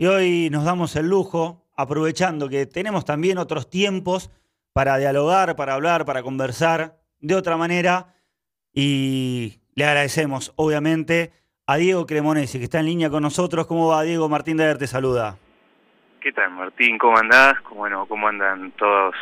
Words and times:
Y 0.00 0.06
hoy 0.06 0.48
nos 0.48 0.64
damos 0.64 0.96
el 0.96 1.10
lujo, 1.10 1.62
aprovechando 1.76 2.48
que 2.48 2.64
tenemos 2.64 3.04
también 3.04 3.36
otros 3.36 3.68
tiempos 3.68 4.30
para 4.72 4.96
dialogar, 4.96 5.56
para 5.56 5.74
hablar, 5.74 6.06
para 6.06 6.22
conversar 6.22 6.96
de 7.18 7.34
otra 7.34 7.58
manera. 7.58 8.14
Y 8.72 9.60
le 9.74 9.84
agradecemos, 9.84 10.54
obviamente, 10.56 11.32
a 11.66 11.76
Diego 11.76 12.06
Cremonesi, 12.06 12.56
que 12.56 12.64
está 12.64 12.80
en 12.80 12.86
línea 12.86 13.10
con 13.10 13.22
nosotros. 13.22 13.66
¿Cómo 13.66 13.88
va, 13.88 14.02
Diego? 14.02 14.26
Martín 14.30 14.56
Daer 14.56 14.78
te 14.78 14.86
saluda. 14.86 15.36
¿Qué 16.22 16.32
tal, 16.32 16.50
Martín? 16.52 16.96
¿Cómo 16.96 17.18
andás? 17.18 17.56
Bueno, 17.70 18.06
¿cómo 18.06 18.26
andan 18.26 18.72
todos 18.78 19.14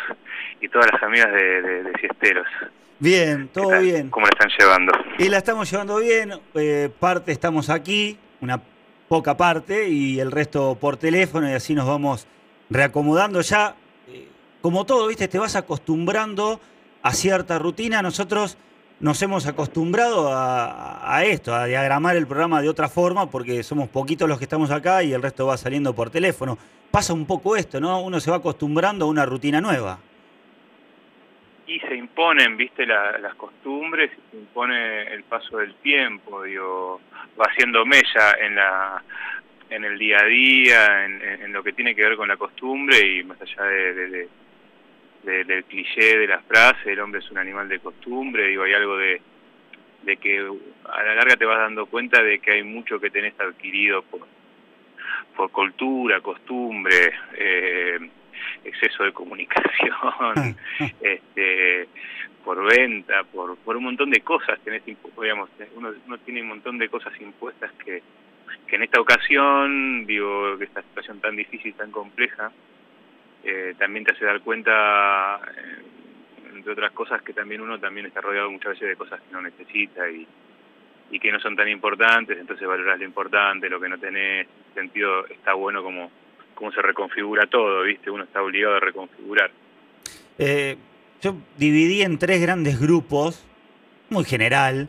y 0.61 0.69
todas 0.69 0.87
las 0.93 1.03
amigas 1.03 1.33
de, 1.33 1.83
de, 1.83 1.99
Fiesteros? 1.99 2.47
Bien, 3.01 3.49
todo 3.49 3.81
bien. 3.81 4.11
¿Cómo 4.11 4.27
la 4.27 4.31
están 4.31 4.51
llevando? 4.57 4.93
Y 5.19 5.29
la 5.29 5.39
estamos 5.39 5.69
llevando 5.69 5.97
bien. 5.97 6.35
Eh, 6.55 6.89
parte 7.01 7.33
estamos 7.33 7.69
aquí, 7.69 8.17
una 8.41 8.63
poca 9.09 9.37
parte, 9.37 9.89
y 9.89 10.21
el 10.21 10.31
resto 10.31 10.77
por 10.81 10.97
teléfono, 10.97 11.49
y 11.49 11.55
así 11.55 11.75
nos 11.75 11.87
vamos 11.87 12.27
reacomodando. 12.71 13.41
Ya, 13.41 13.77
eh, 14.09 14.29
como 14.61 14.85
todo, 14.85 15.07
¿viste? 15.07 15.29
Te 15.29 15.39
vas 15.39 15.57
acostumbrando 15.57 16.61
a 17.03 17.13
cierta 17.13 17.59
rutina. 17.59 18.03
Nosotros 18.03 18.59
nos 19.01 19.23
hemos 19.23 19.47
acostumbrado 19.47 20.31
a, 20.33 21.23
esto, 21.25 21.55
a 21.55 21.67
diagramar 21.67 22.17
el 22.17 22.27
programa 22.27 22.61
de 22.61 22.69
otra 22.69 22.89
forma, 22.89 23.31
porque 23.31 23.63
somos 23.63 23.89
poquitos 23.89 24.29
los 24.29 24.39
que 24.39 24.45
estamos 24.45 24.71
acá 24.71 25.03
y 25.03 25.13
el 25.13 25.23
resto 25.23 25.47
va 25.47 25.57
saliendo 25.57 25.95
por 25.95 26.11
teléfono. 26.11 26.59
Pasa 26.91 27.13
un 27.13 27.27
poco 27.27 27.57
esto, 27.57 27.81
¿no? 27.81 28.01
Uno 28.03 28.19
se 28.19 28.31
va 28.31 28.39
acostumbrando 28.39 29.05
a 29.05 29.09
una 29.09 29.25
rutina 29.25 29.61
nueva. 29.61 30.01
Y 31.69 31.79
se 31.81 31.95
imponen, 31.95 32.57
viste, 32.57 32.87
las 32.87 33.35
costumbres, 33.37 34.11
se 34.31 34.37
impone 34.37 35.03
el 35.13 35.23
paso 35.25 35.59
del 35.59 35.75
tiempo, 35.77 36.43
digo, 36.43 37.01
va 37.39 37.45
haciendo 37.45 37.85
mella 37.87 38.33
en 38.41 38.55
la 38.57 39.03
en 39.71 39.85
el 39.85 39.99
día 39.99 40.17
a 40.21 40.25
día, 40.25 41.05
en, 41.05 41.53
lo 41.53 41.63
que 41.63 41.75
tiene 41.75 41.95
que 41.95 42.03
ver 42.03 42.17
con 42.17 42.27
la 42.27 42.39
costumbre 42.39 42.99
y 43.07 43.23
más 43.23 43.39
allá 43.43 43.65
de 43.65 44.29
del 45.23 45.65
cliché 45.65 46.17
de 46.19 46.27
la 46.27 46.41
frase, 46.41 46.93
el 46.93 47.01
hombre 47.01 47.21
es 47.21 47.31
un 47.31 47.39
animal 47.39 47.69
de 47.69 47.81
costumbre, 47.81 48.47
digo, 48.47 48.63
hay 48.63 48.73
algo 48.73 48.97
de, 48.97 49.21
de 50.03 50.17
que 50.17 50.39
a 50.39 51.03
la 51.03 51.15
larga 51.15 51.37
te 51.37 51.45
vas 51.45 51.59
dando 51.59 51.87
cuenta 51.87 52.23
de 52.23 52.39
que 52.39 52.53
hay 52.53 52.63
mucho 52.63 53.01
que 53.01 53.11
tenés 53.11 53.39
adquirido 53.39 54.03
por, 54.03 54.27
por 55.37 55.51
cultura, 55.51 56.21
costumbre, 56.21 57.13
eh, 57.37 57.99
exceso 58.65 59.05
de 59.05 59.13
comunicación, 59.13 60.57
este, 61.01 61.89
por 62.45 62.65
venta, 62.65 63.25
por, 63.25 63.57
por 63.59 63.77
un 63.77 63.85
montón 63.85 64.11
de 64.11 64.21
cosas. 64.21 64.59
Tenés, 64.61 64.83
digamos, 64.85 65.51
uno, 65.75 65.93
uno 66.07 66.19
tiene 66.19 66.43
un 66.43 66.49
montón 66.49 66.79
de 66.79 66.89
cosas 66.89 67.13
impuestas 67.21 67.73
que, 67.85 68.03
que 68.67 68.77
en 68.77 68.83
esta 68.83 69.01
ocasión, 69.01 70.07
digo, 70.07 70.57
que 70.59 70.65
esta 70.65 70.83
situación 70.83 71.21
tan 71.21 71.37
difícil, 71.37 71.75
tan 71.75 71.91
compleja, 71.91 72.51
eh, 73.45 73.75
también 73.79 74.05
te 74.05 74.13
hace 74.13 74.25
dar 74.25 74.41
cuenta, 74.41 75.41
eh, 75.57 75.83
entre 76.55 76.73
otras 76.73 76.93
cosas, 76.93 77.23
que 77.23 77.33
también 77.33 77.61
uno 77.61 77.79
también 77.79 78.07
está 78.07 78.21
rodeado 78.21 78.51
muchas 78.51 78.73
veces 78.73 78.89
de 78.89 78.97
cosas 78.97 79.21
que 79.21 79.33
no 79.33 79.41
necesita 79.41 80.11
y, 80.11 80.27
y 81.11 81.19
que 81.19 81.33
no 81.33 81.41
son 81.41 81.57
tan 81.57 81.69
importantes, 81.69 82.39
entonces 82.39 82.67
valoras 82.67 82.99
lo 82.99 83.05
importante, 83.05 83.71
lo 83.71 83.81
que 83.81 83.89
no 83.89 83.99
tenés, 83.99 84.47
en 84.69 84.75
sentido 84.75 85.27
está 85.27 85.55
bueno 85.55 85.83
como, 85.83 86.11
como 86.59 86.73
se 86.73 86.83
reconfigura 86.83 87.47
todo, 87.47 87.85
¿viste? 87.85 88.11
Uno 88.11 88.25
está 88.25 88.43
obligado 88.43 88.75
a 88.75 88.81
reconfigurar. 88.81 89.53
Eh, 90.39 90.77
yo 91.23 91.37
dividí 91.57 92.03
en 92.03 92.19
tres 92.19 92.43
grandes 92.43 92.81
grupos, 92.81 93.47
muy 94.11 94.25
general. 94.25 94.89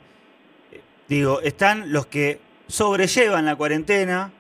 Digo, 1.08 1.42
están 1.42 1.94
los 1.94 2.08
que 2.08 2.40
sobrellevan 2.66 3.46
la 3.46 3.56
cuarentena, 3.56 4.32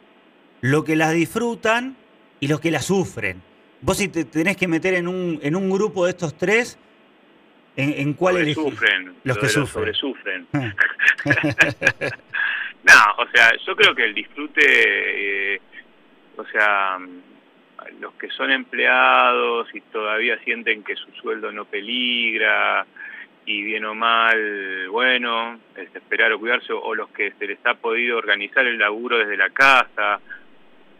los 0.61 0.83
que 0.83 0.95
las 0.95 1.13
disfrutan 1.13 1.95
y 2.39 2.47
los 2.47 2.59
que 2.59 2.71
la 2.71 2.81
sufren. 2.81 3.43
Vos 3.81 3.97
si 3.97 4.07
te 4.07 4.25
tenés 4.25 4.57
que 4.57 4.67
meter 4.67 4.95
en 4.95 5.07
un, 5.07 5.39
en 5.43 5.55
un 5.55 5.69
grupo 5.69 6.05
de 6.05 6.11
estos 6.11 6.35
tres, 6.35 6.79
¿en, 7.75 7.93
en 7.95 8.13
cuál 8.13 8.53
sufren, 8.55 9.13
los 9.23 9.37
que 9.37 9.49
sufren. 9.49 9.93
sufren. 9.93 10.47
No, 12.83 13.23
o 13.23 13.27
sea, 13.33 13.51
yo 13.67 13.75
creo 13.75 13.93
que 13.93 14.05
el 14.05 14.13
disfrute, 14.13 14.61
eh, 15.55 15.61
o 16.39 16.45
sea, 16.45 16.97
los 17.99 18.13
que 18.13 18.29
son 18.29 18.51
empleados 18.51 19.67
y 19.73 19.81
todavía 19.81 20.37
sienten 20.39 20.83
que 20.83 20.95
su 20.95 21.11
sueldo 21.11 21.51
no 21.51 21.65
peligra 21.65 22.85
y 23.45 23.63
bien 23.63 23.85
o 23.85 23.95
mal, 23.95 24.87
bueno, 24.89 25.59
es 25.75 25.95
esperar 25.95 26.31
o 26.33 26.39
cuidarse, 26.39 26.71
o 26.71 26.93
los 26.93 27.09
que 27.09 27.31
se 27.31 27.47
les 27.47 27.65
ha 27.65 27.73
podido 27.73 28.17
organizar 28.17 28.65
el 28.65 28.77
laburo 28.77 29.17
desde 29.17 29.37
la 29.37 29.49
casa, 29.49 30.19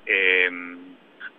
eh, 0.06 0.50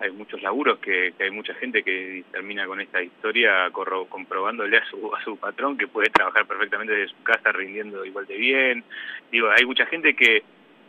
hay 0.00 0.10
muchos 0.12 0.41
laburos 0.41 0.78
que, 0.78 1.12
hay 1.19 1.31
mucha 1.31 1.53
gente 1.55 1.83
que 1.83 2.25
termina 2.33 2.66
con 2.66 2.81
esta 2.81 3.03
historia 3.03 3.71
comprobándole 3.71 4.78
a 4.78 4.84
su, 4.87 5.15
a 5.15 5.22
su 5.22 5.37
patrón 5.37 5.77
que 5.77 5.89
puede 5.89 6.09
trabajar 6.09 6.47
perfectamente 6.47 6.94
desde 6.94 7.15
su 7.15 7.22
casa 7.22 7.53
rindiendo 7.53 8.05
igual 8.05 8.27
de 8.27 8.37
bien. 8.37 8.84
Digo, 9.31 9.50
hay 9.50 9.66
mucha 9.66 9.84
gente 9.87 10.15
que, 10.15 10.43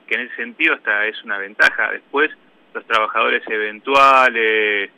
que 0.07 0.16
en 0.16 0.21
ese 0.21 0.35
sentido 0.38 0.75
hasta 0.75 1.07
es 1.07 1.21
una 1.23 1.38
ventaja. 1.38 1.91
Después, 1.91 2.31
los 2.73 2.85
trabajadores 2.85 3.43
eventuales, 3.47 4.89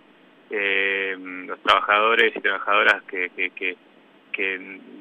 eh, 0.49 1.15
los 1.47 1.59
trabajadores 1.61 2.35
y 2.35 2.39
trabajadoras 2.39 3.03
que, 3.03 3.29
que, 3.35 3.49
que, 3.51 3.77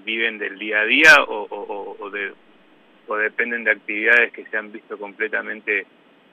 viven 0.05 0.39
del 0.39 0.59
día 0.59 0.81
a 0.81 0.85
día 0.85 1.23
o, 1.27 1.97
o, 1.99 2.11
de, 2.11 2.33
o 3.07 3.17
dependen 3.17 3.65
de 3.65 3.71
actividades 3.71 4.33
que 4.33 4.45
se 4.47 4.57
han 4.57 4.73
visto 4.73 4.99
completamente 4.99 5.87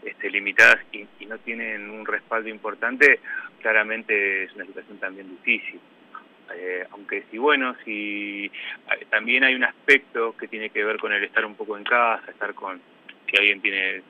este, 0.04 0.30
limitadas 0.30 0.80
y, 0.92 1.08
no 1.26 1.38
tienen 1.40 1.90
un 1.92 2.06
respaldo 2.06 2.50
importante, 2.50 3.20
claramente 3.62 4.44
es 4.44 4.56
una 4.56 4.66
situación 4.66 4.98
también 4.98 5.30
difícil. 5.30 5.80
Eh, 6.56 6.86
aunque 6.92 7.24
si 7.30 7.38
bueno, 7.38 7.76
si 7.86 8.46
eh, 8.46 9.06
también 9.10 9.44
hay 9.44 9.54
un 9.54 9.64
aspecto 9.64 10.36
que 10.36 10.48
tiene 10.48 10.72
que 10.72 10.84
ver 10.84 10.98
con 10.98 11.14
el 11.14 11.24
estar 11.24 11.46
un 11.46 11.56
poco 11.56 11.78
en 11.78 11.84
casa, 11.84 12.32
estar 12.32 12.56
con, 12.56 12.82
si 13.30 13.38
alguien 13.38 13.62
tiene 13.62 14.02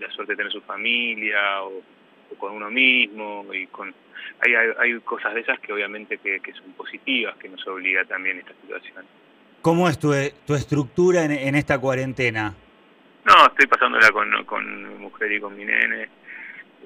la, 0.00 0.10
suerte 0.10 0.32
de 0.32 0.36
tener 0.36 0.52
su 0.52 0.60
familia 0.62 1.62
o, 1.62 1.82
con 2.38 2.52
uno 2.52 2.70
mismo 2.70 3.46
y 3.52 3.66
con 3.68 3.94
hay, 4.40 4.52
hay, 4.78 5.00
cosas 5.00 5.34
de 5.34 5.40
esas 5.40 5.58
que 5.60 5.72
obviamente 5.72 6.18
que, 6.18 6.40
son 6.52 6.72
positivas, 6.72 7.36
que 7.36 7.48
nos 7.48 7.66
obliga 7.66 8.04
también 8.04 8.38
esta 8.38 8.52
situación. 8.60 9.04
¿Cómo 9.62 9.88
es 9.88 9.98
tu, 9.98 10.12
tu 10.46 10.54
estructura 10.54 11.24
en, 11.24 11.32
en 11.32 11.54
esta 11.54 11.78
cuarentena? 11.80 12.54
No, 13.24 13.46
estoy 13.46 13.66
pasándola 13.66 14.10
con, 14.10 14.44
con 14.44 14.88
mi 14.88 14.94
mujer 14.98 15.32
y 15.32 15.40
con 15.40 15.56
mi 15.56 15.64
nene 15.64 15.96
de 15.96 16.08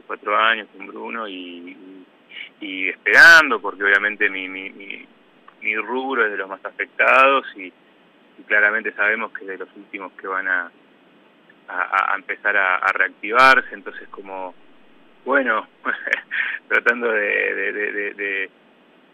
cuatro 0.06 0.36
años, 0.36 0.66
con 0.76 0.86
Bruno, 0.86 1.28
y, 1.28 1.76
y 2.60 2.88
esperando, 2.88 3.60
porque 3.60 3.84
obviamente 3.84 4.28
mi, 4.28 4.48
mi, 4.48 4.70
mi, 4.70 5.76
rubro 5.76 6.24
es 6.24 6.32
de 6.32 6.38
los 6.38 6.48
más 6.48 6.64
afectados 6.64 7.46
y, 7.56 7.72
claramente 8.46 8.92
sabemos 8.94 9.30
que 9.32 9.42
es 9.42 9.50
de 9.50 9.58
los 9.58 9.68
últimos 9.76 10.12
que 10.14 10.26
van 10.26 10.48
a, 10.48 10.72
a, 11.68 12.14
empezar 12.16 12.56
a, 12.56 12.86
reactivarse, 12.92 13.74
entonces 13.74 14.08
como, 14.08 14.54
bueno, 15.24 15.66
tratando 16.68 17.10
de, 17.10 18.48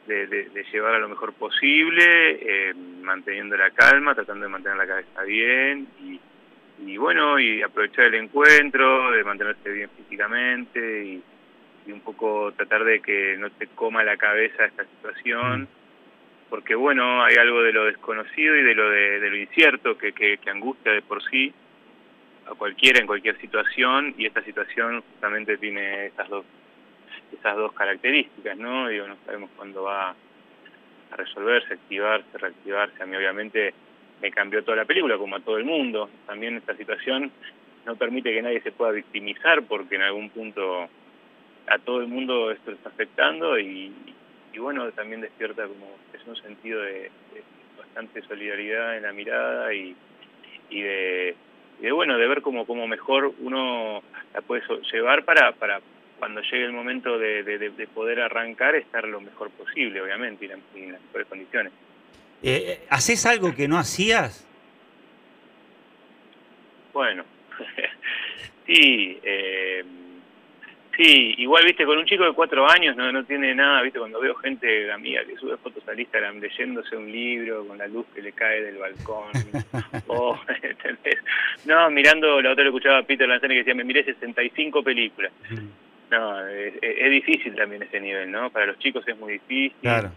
de, 0.07 0.65
llevar 0.73 0.95
a 0.95 0.99
lo 0.99 1.09
mejor 1.09 1.33
posible, 1.35 2.05
eh, 2.41 2.75
manteniendo 2.75 3.57
la 3.57 3.71
calma, 3.71 4.15
tratando 4.15 4.45
de 4.45 4.53
mantener 4.53 4.77
la 4.77 4.87
cabeza 4.87 5.23
bien 5.23 5.89
y 6.01 6.21
y 6.85 6.97
bueno, 6.97 7.39
y 7.39 7.63
aprovechar 7.63 8.07
el 8.07 8.15
encuentro, 8.15 9.11
de 9.11 9.25
mantenerse 9.25 9.71
bien 9.71 9.91
físicamente 9.97 11.05
y, 11.05 11.23
un 11.91 12.01
poco 12.03 12.53
tratar 12.53 12.85
de 12.85 13.01
que 13.01 13.39
no 13.39 13.49
te 13.49 13.67
coma 13.69 14.05
la 14.05 14.19
cabeza 14.19 14.67
esta 14.67 14.85
situación, 14.85 15.67
porque 16.51 16.75
bueno, 16.75 17.25
hay 17.25 17.37
algo 17.37 17.63
de 17.63 17.73
lo 17.73 17.87
desconocido 17.87 18.55
y 18.57 18.63
de 18.63 18.75
lo 18.75 18.91
de, 18.91 19.31
lo 19.31 19.37
incierto 19.39 19.97
que, 19.97 20.13
que, 20.13 20.39
angustia 20.51 20.93
de 20.93 21.01
por 21.01 21.23
sí 21.31 21.51
a 22.51 22.55
cualquiera 22.55 23.01
en 23.01 23.07
cualquier 23.07 23.39
situación 23.41 24.15
y 24.17 24.27
esta 24.27 24.43
situación 24.43 25.03
justamente 25.13 25.59
tiene 25.59 26.07
estas 26.07 26.29
dos 26.29 26.45
esas 27.33 27.57
dos 27.57 27.73
características, 27.73 28.57
¿no? 28.57 28.89
Digo, 28.89 29.07
no 29.07 29.17
sabemos 29.27 29.51
cuándo 29.57 29.83
va 29.83 30.15
a 31.11 31.17
resolverse, 31.17 31.75
activarse, 31.75 32.39
reactivarse. 32.39 33.03
A 33.03 33.07
mí 33.07 33.17
obviamente 33.17 33.75
me 34.21 34.31
cambió 34.31 34.65
toda 34.65 34.79
la 34.79 34.85
película, 34.85 35.17
como 35.19 35.37
a 35.37 35.41
todo 35.41 35.59
el 35.59 35.65
mundo. 35.65 36.09
También 36.27 36.57
esta 36.57 36.77
situación 36.77 37.31
no 37.87 37.97
permite 37.97 38.33
que 38.33 38.43
nadie 38.43 38.61
se 38.63 38.73
pueda 38.73 38.93
victimizar 38.93 39.63
porque 39.65 39.97
en 39.97 40.03
algún 40.03 40.31
punto 40.31 40.89
a 41.67 41.79
todo 41.79 42.01
el 42.01 42.09
mundo 42.09 42.51
esto 42.51 42.73
está 42.73 42.89
afectando 42.89 43.59
y, 43.59 43.93
bueno, 44.59 44.91
también 44.93 45.21
despierta 45.21 45.67
como 45.67 45.87
es 46.13 46.27
un 46.27 46.37
sentido 46.37 46.83
de, 46.83 47.11
bastante 47.79 48.23
solidaridad 48.23 48.97
en 48.97 49.05
la 49.05 49.13
mirada 49.13 49.73
y, 49.73 49.95
y 50.71 50.81
de, 50.81 51.37
bueno, 51.93 52.19
de 52.19 52.27
ver 52.27 52.43
cómo, 52.43 52.67
cómo 52.67 52.87
mejor 52.87 53.33
uno 53.41 54.03
la 54.35 54.41
puede 54.41 54.63
llevar 54.93 55.25
para, 55.25 55.53
para 55.53 55.81
cuando 56.19 56.41
llegue 56.43 56.65
el 56.65 56.73
momento 56.73 57.19
de, 57.19 57.43
de, 57.43 57.87
poder 57.87 58.21
arrancar 58.21 58.75
estar 58.75 59.07
lo 59.07 59.21
mejor 59.21 59.51
posible, 59.51 60.01
obviamente, 60.01 60.47
y 60.47 60.81
en 60.81 60.93
las 60.93 61.01
mejores 61.03 61.27
condiciones. 61.29 61.73
Eh, 62.43 62.85
¿Haces 62.91 63.27
algo 63.27 63.55
que 63.55 63.69
no 63.69 63.79
hacías? 63.79 64.47
Bueno, 66.93 67.25
sí, 68.67 69.19
eh, 69.23 69.85
Sí, 70.99 71.33
igual, 71.39 71.65
viste, 71.65 71.87
con 71.87 71.97
un 71.97 72.07
chico 72.07 72.25
de 72.25 72.33
cuatro 72.33 72.69
años 72.69 72.97
no, 72.97 73.13
no 73.13 73.23
tiene 73.23 73.55
nada, 73.55 73.83
viste, 73.83 74.01
cuando 74.01 74.19
veo 74.19 74.35
gente 74.35 74.91
amiga 74.91 75.25
que 75.25 75.37
sube 75.37 75.57
fotos 75.59 75.87
al 75.89 76.01
Instagram 76.01 76.41
leyéndose 76.41 76.97
un 76.97 77.13
libro 77.13 77.65
con 77.69 77.79
la 77.79 77.87
luz 77.87 78.05
que 78.13 78.21
le 78.21 78.33
cae 78.33 78.63
del 78.65 78.79
balcón, 78.79 79.31
o, 80.09 80.37
¿entendés? 80.61 81.19
No, 81.67 81.89
mirando, 81.91 82.43
la 82.43 82.51
otra 82.51 82.65
lo 82.65 82.71
escuchaba 82.71 82.99
a 82.99 83.03
Peter 83.05 83.29
Lanzani 83.29 83.55
que 83.55 83.59
decía, 83.59 83.77
me 83.77 83.85
miré 83.85 84.03
65 84.03 84.83
películas. 84.83 85.31
No, 86.11 86.49
es, 86.49 86.75
es, 86.83 87.11
difícil 87.11 87.55
también 87.55 87.85
ese 87.85 88.01
nivel, 88.01 88.29
¿no? 88.33 88.51
Para 88.51 88.67
los 88.67 88.79
chicos 88.81 89.07
es 89.07 89.17
muy 89.17 89.35
difícil. 89.35 89.77
Claro. 89.81 90.11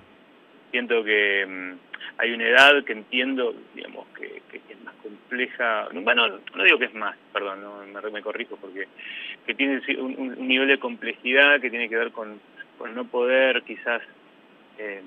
Siento 0.72 1.04
que 1.04 1.46
mm, 1.46 1.74
hay 2.18 2.32
una 2.32 2.48
edad 2.48 2.84
que 2.84 2.94
entiendo, 2.94 3.54
digamos, 3.76 4.08
que, 4.18 4.42
que 4.50 4.71
compleja. 5.02 5.90
Bueno, 5.94 6.28
no 6.28 6.64
digo 6.64 6.80
que 6.80 6.86
es 6.86 6.94
más, 6.94 7.16
perdón, 7.34 7.62
no, 7.62 8.12
me, 8.12 8.22
corrijo, 8.22 8.58
porque 8.58 8.88
que 9.46 9.54
tiene 9.54 9.82
un, 9.98 10.48
nivel 10.48 10.68
de 10.68 10.80
complejidad 10.80 11.60
que 11.60 11.70
tiene 11.70 11.90
que 11.90 11.98
ver 11.98 12.12
con, 12.12 12.40
con 12.78 12.94
no 12.96 13.06
poder 13.06 13.64
quizás 13.64 14.02
eh, 14.78 15.02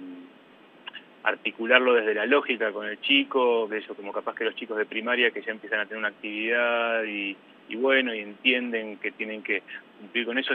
articularlo 1.23 1.94
desde 1.94 2.14
la 2.14 2.26
lógica 2.26 2.73
con 2.73 2.87
el 2.87 3.00
chico, 3.00 3.69
que 3.69 3.79
eso 3.79 3.94
como 3.94 4.12
capaz 4.12 4.35
que 4.35 4.44
los 4.44 4.55
chicos 4.55 4.76
de 4.76 4.87
primaria 4.87 5.31
que 5.31 5.43
ya 5.43 5.52
empiezan 5.52 5.81
a 5.81 5.87
tener 5.87 5.99
una 5.99 6.08
actividad 6.08 7.02
y, 7.05 7.37
y 7.69 7.76
bueno, 7.76 8.14
y 8.14 8.20
entienden 8.20 8.99
que 8.99 9.12
tienen 9.12 9.43
que 9.43 9.62
cumplir 10.00 10.26
con 10.26 10.38
eso. 10.38 10.55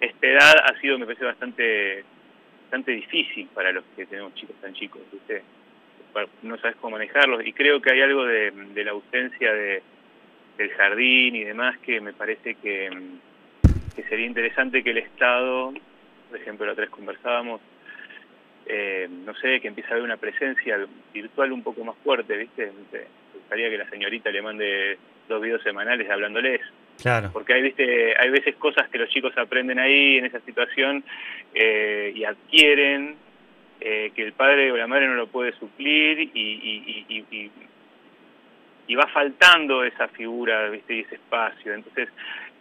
Esta 0.00 0.26
edad 0.26 0.54
ha 0.64 0.80
sido, 0.80 0.98
me 0.98 1.06
parece, 1.06 1.24
bastante 1.24 2.04
bastante 2.68 2.92
difícil 2.92 3.48
para 3.54 3.72
los 3.72 3.82
que 3.96 4.04
tenemos 4.04 4.34
chicos 4.34 4.54
tan 4.60 4.74
chicos, 4.74 5.00
¿viste? 5.10 5.42
No 6.42 6.58
sabes 6.58 6.76
cómo 6.80 6.96
manejarlos 6.96 7.46
y 7.46 7.52
creo 7.52 7.80
que 7.80 7.92
hay 7.92 8.00
algo 8.00 8.24
de, 8.24 8.50
de 8.50 8.84
la 8.84 8.90
ausencia 8.92 9.52
de, 9.52 9.82
del 10.58 10.70
jardín 10.70 11.36
y 11.36 11.44
demás 11.44 11.78
que 11.78 12.00
me 12.00 12.12
parece 12.12 12.56
que, 12.56 12.90
que 13.94 14.02
sería 14.04 14.26
interesante 14.26 14.82
que 14.82 14.90
el 14.90 14.98
Estado, 14.98 15.72
por 16.28 16.38
ejemplo, 16.38 16.66
la 16.66 16.72
otra 16.72 16.84
vez 16.84 16.90
conversábamos, 16.90 17.60
eh, 18.66 19.08
no 19.08 19.34
sé, 19.36 19.60
que 19.60 19.68
empiece 19.68 19.88
a 19.88 19.92
haber 19.92 20.04
una 20.04 20.16
presencia 20.16 20.78
virtual 21.14 21.52
un 21.52 21.62
poco 21.62 21.84
más 21.84 21.96
fuerte, 22.04 22.36
¿viste? 22.36 22.72
Me 22.92 23.00
gustaría 23.34 23.70
que 23.70 23.78
la 23.78 23.88
señorita 23.88 24.30
le 24.30 24.42
mande 24.42 24.98
dos 25.28 25.40
videos 25.40 25.62
semanales 25.62 26.10
hablándoles. 26.10 26.60
Claro. 27.00 27.30
Porque 27.32 27.54
hay, 27.54 27.62
¿viste? 27.62 28.14
hay 28.18 28.30
veces 28.30 28.56
cosas 28.56 28.88
que 28.90 28.98
los 28.98 29.08
chicos 29.08 29.32
aprenden 29.38 29.78
ahí 29.78 30.18
en 30.18 30.24
esa 30.24 30.40
situación 30.40 31.04
eh, 31.54 32.12
y 32.14 32.24
adquieren 32.24 33.16
eh, 33.80 34.12
que 34.14 34.22
el 34.22 34.32
padre 34.32 34.72
o 34.72 34.76
la 34.76 34.86
madre 34.86 35.06
no 35.06 35.14
lo 35.14 35.26
puede 35.28 35.52
suplir 35.52 36.20
y, 36.20 36.30
y, 36.34 37.50
y, 38.88 38.94
va 38.94 39.06
faltando 39.06 39.84
esa 39.84 40.08
figura, 40.08 40.68
¿viste? 40.70 40.94
Y 40.96 41.00
ese 41.00 41.16
espacio. 41.16 41.74
Entonces, 41.74 42.08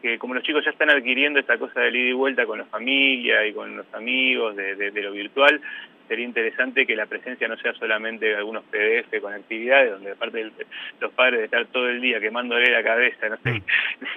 que 0.02 0.20
como 0.20 0.34
los 0.36 0.44
chicos 0.44 0.64
ya 0.64 0.72
están 0.72 0.90
adquiriendo 0.90 1.40
esta 1.40 1.58
cosa 1.58 1.82
de 1.82 1.90
ida 1.90 2.10
y 2.10 2.14
vuelta 2.14 2.46
con 2.46 2.60
la 2.60 2.66
familia 2.66 3.46
y 3.46 3.54
con 3.54 3.76
los 3.76 3.92
amigos 3.94 4.56
de, 4.56 4.76
de, 4.76 4.92
de 4.92 5.02
lo 5.02 5.12
virtual, 5.12 5.60
sería 6.08 6.26
interesante 6.26 6.86
que 6.86 6.96
la 6.96 7.06
presencia 7.06 7.48
no 7.48 7.58
sea 7.58 7.74
solamente 7.74 8.26
de 8.28 8.36
algunos 8.36 8.64
PDF 8.66 9.22
con 9.22 9.34
actividades, 9.34 9.92
donde 9.92 10.12
aparte 10.12 10.38
de 10.38 10.52
los 11.00 11.12
padres 11.14 11.40
de 11.40 11.46
estar 11.46 11.66
todo 11.68 11.90
el 11.90 12.02
día 12.02 12.20
quemándole 12.20 12.72
la 12.72 12.84
cabeza, 12.84 13.30
no 13.30 13.38
sé, 13.38 13.52
mm. 13.52 13.64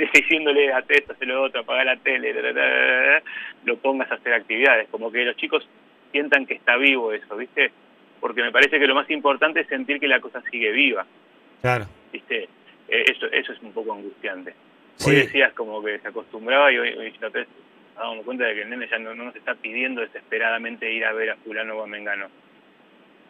diciéndole 0.15 0.73
a 0.73 0.85
esto, 0.89 1.13
hacer 1.13 1.29
lo 1.29 1.43
otro, 1.43 1.61
apagar 1.61 1.87
la 1.87 1.97
tele, 1.97 2.35
lo 3.65 3.77
pongas 3.79 4.11
a 4.11 4.15
hacer 4.15 4.33
actividades, 4.35 4.89
como 4.91 5.11
que 5.11 5.25
los 5.25 5.37
chicos 5.37 5.69
sientan 6.11 6.47
que 6.47 6.55
está 6.55 6.77
vivo 6.77 7.13
eso, 7.13 7.37
¿viste? 7.37 7.71
Porque 8.21 8.43
me 8.43 8.53
parece 8.53 8.79
que 8.79 8.87
lo 8.87 8.95
más 8.95 9.11
importante 9.11 9.61
es 9.61 9.69
sentir 9.69 9.99
que 9.99 10.09
la 10.09 10.21
cosa 10.21 10.43
sigue 10.51 10.71
viva. 10.73 11.07
Claro. 11.61 11.87
¿Viste? 12.13 12.49
Eh, 12.89 13.05
eso, 13.07 13.27
eso 13.27 13.53
es 13.53 13.63
un 13.63 13.73
poco 13.73 13.93
angustiante. 13.93 14.55
Sí. 14.97 15.11
Hoy 15.11 15.17
decías 15.17 15.53
como 15.55 15.83
que 15.83 15.99
se 15.99 16.09
acostumbraba 16.09 16.71
y 16.73 16.79
hoy, 16.79 16.91
hoy 16.91 17.15
nos 17.21 17.33
damos 17.95 18.25
cuenta 18.25 18.45
de 18.45 18.55
que 18.55 18.63
el 18.63 18.71
nene 18.71 18.89
ya 18.89 18.99
no, 18.99 19.15
no, 19.15 19.25
nos 19.25 19.37
está 19.37 19.55
pidiendo 19.55 20.01
desesperadamente 20.01 20.93
ir 20.93 21.05
a 21.05 21.13
ver 21.13 21.31
a 21.31 21.37
fulano 21.37 21.77
o 21.77 21.83
a 21.83 21.87
mengano. 21.87 22.27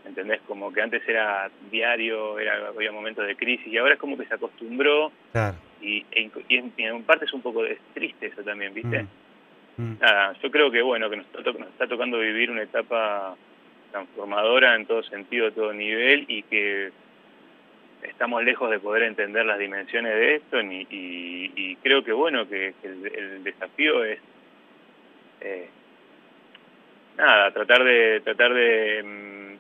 ¿Entendés? 0.05 0.41
Como 0.47 0.73
que 0.73 0.81
antes 0.81 1.07
era 1.07 1.51
diario, 1.71 2.39
era 2.39 2.69
había 2.69 2.91
momentos 2.91 3.27
de 3.27 3.37
crisis 3.37 3.67
y 3.67 3.77
ahora 3.77 3.95
es 3.95 4.01
como 4.01 4.17
que 4.17 4.25
se 4.25 4.35
acostumbró 4.35 5.13
claro. 5.31 5.57
y, 5.83 5.99
y, 6.11 6.33
y, 6.49 6.57
en, 6.57 6.73
y, 6.77 6.85
en, 6.85 7.03
parte 7.03 7.27
es 7.27 7.33
un 7.35 7.43
poco 7.43 7.63
triste 7.93 8.27
eso 8.27 8.43
también, 8.43 8.73
¿viste? 8.73 9.03
Mm. 9.03 9.09
Mm. 9.77 9.95
Nada, 10.01 10.33
yo 10.43 10.51
creo 10.51 10.71
que 10.71 10.83
bueno, 10.83 11.09
que 11.09 11.17
nos, 11.17 11.27
to 11.27 11.53
nos 11.53 11.69
está 11.69 11.87
tocando 11.87 12.19
vivir 12.19 12.51
una 12.51 12.63
etapa 12.63 13.37
transformadora 13.91 14.75
en 14.77 14.87
todo 14.87 15.03
sentido, 15.03 15.53
todo 15.53 15.73
nivel 15.73 16.25
y 16.29 16.43
que 16.45 16.93
estamos 18.03 18.43
lejos 18.45 18.71
de 18.71 18.79
poder 18.79 19.03
entender 19.05 19.45
las 19.45 19.59
dimensiones 19.59 20.13
de 20.15 20.35
esto 20.37 20.61
y, 20.61 20.87
y, 20.91 21.77
creo 21.83 22.03
que 22.03 22.13
bueno 22.13 22.49
que, 22.49 22.75
el, 22.83 23.45
desafío 23.45 24.05
es 24.05 24.19
eh, 25.41 25.69
nada 27.17 27.51
tratar 27.51 27.85
de 27.85 28.21
tratar 28.21 28.53
mm, 28.53 29.59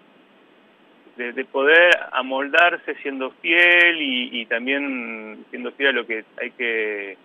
de, 1.16 1.32
de 1.32 1.44
poder 1.44 1.90
amoldarse 2.12 2.94
siendo 2.96 3.30
fiel 3.42 4.00
y, 4.00 4.40
y, 4.40 4.46
también 4.46 5.44
siendo 5.50 5.72
fiel 5.72 5.90
a 5.90 5.92
lo 5.92 6.06
que 6.06 6.24
hay 6.40 6.50
que 6.52 7.16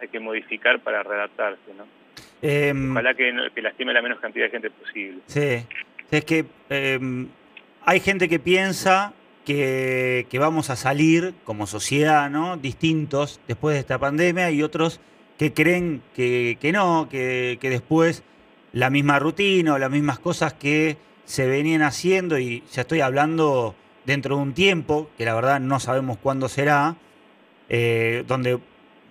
hay 0.00 0.08
que 0.08 0.20
modificar 0.20 0.80
para 0.80 1.02
readaptarse 1.02 1.74
no 1.76 1.97
eh, 2.42 2.72
ojalá 2.90 3.14
que, 3.14 3.32
que 3.54 3.62
lastime 3.62 3.92
la 3.92 4.02
menos 4.02 4.20
cantidad 4.20 4.46
de 4.46 4.50
gente 4.50 4.70
posible 4.70 5.20
sí 5.26 5.66
es 6.10 6.24
que 6.24 6.46
eh, 6.70 7.26
hay 7.84 8.00
gente 8.00 8.28
que 8.28 8.38
piensa 8.38 9.12
que, 9.44 10.26
que, 10.28 10.38
vamos 10.38 10.68
a 10.68 10.76
salir 10.76 11.34
como 11.44 11.66
sociedad, 11.66 12.30
¿no? 12.30 12.56
Distintos 12.58 13.40
después 13.48 13.74
de 13.74 13.80
esta 13.80 13.98
pandemia 13.98 14.50
y 14.50 14.62
otros 14.62 15.00
que 15.38 15.54
creen 15.54 16.02
que, 16.14 16.58
que 16.60 16.72
no, 16.72 17.08
que, 17.10 17.58
que, 17.60 17.70
después 17.70 18.24
la 18.72 18.90
misma 18.90 19.18
rutina 19.18 19.74
o 19.74 19.78
las 19.78 19.90
mismas 19.90 20.18
cosas 20.18 20.52
que 20.52 20.98
se 21.24 21.46
venían 21.46 21.82
haciendo, 21.82 22.38
y 22.38 22.62
ya 22.72 22.82
estoy 22.82 23.00
hablando 23.00 23.74
dentro 24.04 24.36
de 24.36 24.42
un 24.42 24.54
tiempo, 24.54 25.10
que 25.16 25.24
la 25.24 25.34
verdad 25.34 25.60
no 25.60 25.80
sabemos 25.80 26.18
cuándo 26.18 26.48
será, 26.48 26.96
eh, 27.68 28.24
donde 28.26 28.58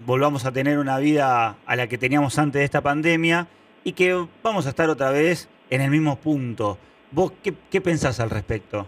volvamos 0.06 0.46
a 0.46 0.52
tener 0.52 0.80
una 0.80 1.00
vida 1.00 1.58
a 1.66 1.76
la 1.76 1.88
que 1.88 1.98
teníamos 1.98 2.38
antes 2.40 2.60
de 2.60 2.66
esta 2.66 2.82
pandemia 2.82 3.48
y 3.84 3.94
que 3.94 4.26
vamos 4.44 4.66
a 4.66 4.70
estar 4.70 4.90
otra 4.90 5.12
vez 5.12 5.50
en 5.70 5.82
el 5.82 5.92
mismo 5.92 6.18
punto. 6.18 6.78
¿Vos 7.12 7.34
qué, 7.44 7.54
qué 7.72 7.82
pensás 7.82 8.20
al 8.20 8.30
respecto? 8.30 8.88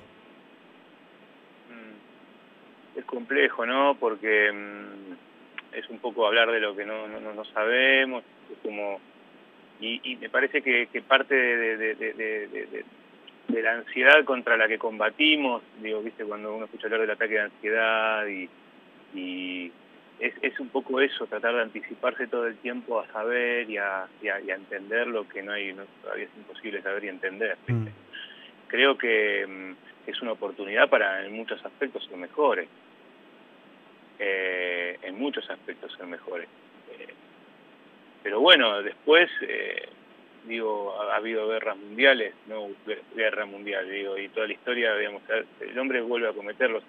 es 2.99 3.05
complejo, 3.05 3.65
¿no? 3.65 3.95
Porque 3.95 4.51
mmm, 4.51 5.13
es 5.73 5.89
un 5.89 5.99
poco 5.99 6.27
hablar 6.27 6.51
de 6.51 6.59
lo 6.59 6.75
que 6.75 6.85
no, 6.85 7.07
sabemos, 7.53 8.23
es 8.51 8.57
como 8.61 8.99
y, 9.81 10.17
me 10.17 10.29
parece 10.29 10.61
que, 10.61 10.87
parte 11.07 11.33
de, 11.33 12.83
la 13.47 13.71
ansiedad 13.75 14.25
contra 14.25 14.57
la 14.57 14.67
que 14.67 14.77
combatimos, 14.77 15.63
digo, 15.81 16.01
viste, 16.01 16.25
cuando 16.25 16.53
uno 16.53 16.65
escucha 16.65 16.87
hablar 16.87 17.01
del 17.01 17.11
ataque 17.11 17.35
de 17.35 17.39
ansiedad 17.39 18.27
y 18.27 19.71
es, 20.19 20.33
es 20.41 20.59
un 20.59 20.69
poco 20.69 21.01
eso, 21.01 21.27
tratar 21.27 21.55
de 21.55 21.61
anticiparse 21.61 22.27
todo 22.27 22.47
el 22.47 22.57
tiempo 22.57 22.99
a 22.99 23.07
saber 23.07 23.69
y 23.69 23.77
a, 23.77 24.07
y 24.21 24.27
a, 24.27 24.39
y 24.41 24.51
a 24.51 24.55
entender 24.55 25.07
lo 25.07 25.27
que 25.27 25.41
no 25.41 25.53
hay, 25.53 25.73
no, 25.73 25.83
todavía 26.01 26.25
es 26.25 26.37
imposible 26.37 26.81
saber 26.81 27.05
y 27.05 27.09
entender. 27.09 27.57
Mm. 27.67 27.87
Creo 28.67 28.97
que 28.97 29.47
mm, 29.47 30.09
es 30.09 30.21
una 30.21 30.33
oportunidad 30.33 30.89
para 30.89 31.25
en 31.25 31.33
muchos 31.33 31.63
aspectos 31.65 32.05
ser 32.05 32.17
mejores 32.17 32.67
eh, 34.19 34.99
en 35.01 35.17
muchos 35.17 35.49
aspectos 35.49 35.93
ser 35.93 36.05
mejores. 36.05 36.47
Eh, 36.91 37.07
pero 38.21 38.41
bueno, 38.41 38.83
después, 38.83 39.29
eh, 39.41 39.87
digo, 40.45 41.01
ha, 41.01 41.13
ha, 41.13 41.15
habido 41.15 41.47
guerras 41.47 41.77
mundiales, 41.77 42.33
no 42.47 42.67
guerra 43.15 43.45
mundial, 43.45 43.89
digo, 43.89 44.17
y 44.17 44.27
toda 44.29 44.47
la 44.47 44.53
historia, 44.53 44.95
digamos, 44.95 45.23
el 45.61 45.79
hombre 45.79 46.01
vuelve 46.01 46.27
a 46.27 46.33
cometerlos, 46.33 46.83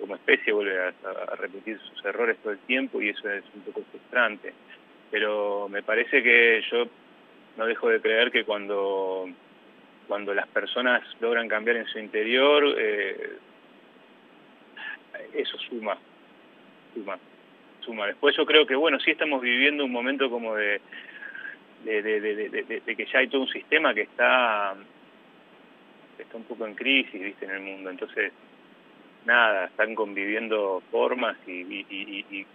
como 0.00 0.16
especie 0.16 0.52
vuelve 0.52 0.78
a, 0.78 1.36
repetir 1.36 1.78
sus 1.78 2.04
errores 2.04 2.38
todo 2.38 2.52
el 2.52 2.58
tiempo 2.60 3.00
y 3.00 3.10
eso 3.10 3.28
es 3.30 3.44
un 3.54 3.62
poco 3.62 3.82
frustrante. 3.90 4.52
Pero 5.10 5.68
me 5.68 5.82
parece 5.82 6.22
que 6.22 6.62
yo 6.70 6.86
no 7.56 7.66
dejo 7.66 7.88
de 7.88 8.00
creer 8.00 8.30
que 8.30 8.44
cuando 8.44 9.28
cuando 10.08 10.34
las 10.34 10.48
personas 10.48 11.02
logran 11.20 11.48
cambiar 11.48 11.76
en 11.76 11.86
su 11.86 11.98
interior, 12.00 12.74
eh, 12.76 13.36
eso 15.34 15.56
suma 15.58 15.96
suma, 16.94 17.18
suma. 17.80 18.06
Después 18.06 18.36
yo 18.36 18.46
creo 18.46 18.66
que, 18.66 18.74
bueno, 18.74 18.98
sí 19.00 19.10
estamos 19.10 19.40
viviendo 19.40 19.84
un 19.84 19.92
momento 19.92 20.30
como 20.30 20.54
de, 20.54 20.80
de, 21.84 22.80
de 22.84 22.96
que 22.96 23.06
ya 23.06 23.18
hay 23.20 23.28
todo 23.28 23.42
un 23.42 23.48
sistema 23.48 23.94
que 23.94 24.02
está, 24.02 24.74
está 26.18 26.36
un 26.36 26.44
poco 26.44 26.66
en 26.66 26.74
crisis, 26.74 27.20
viste, 27.20 27.44
en 27.44 27.52
el 27.52 27.60
mundo. 27.60 27.90
Entonces, 27.90 28.32
nada, 29.24 29.66
están 29.66 29.94
conviviendo 29.94 30.82
formas 30.90 31.36
y, 31.46 31.52
y, 31.52 31.86
y, 31.90 32.24
y, 32.30 32.46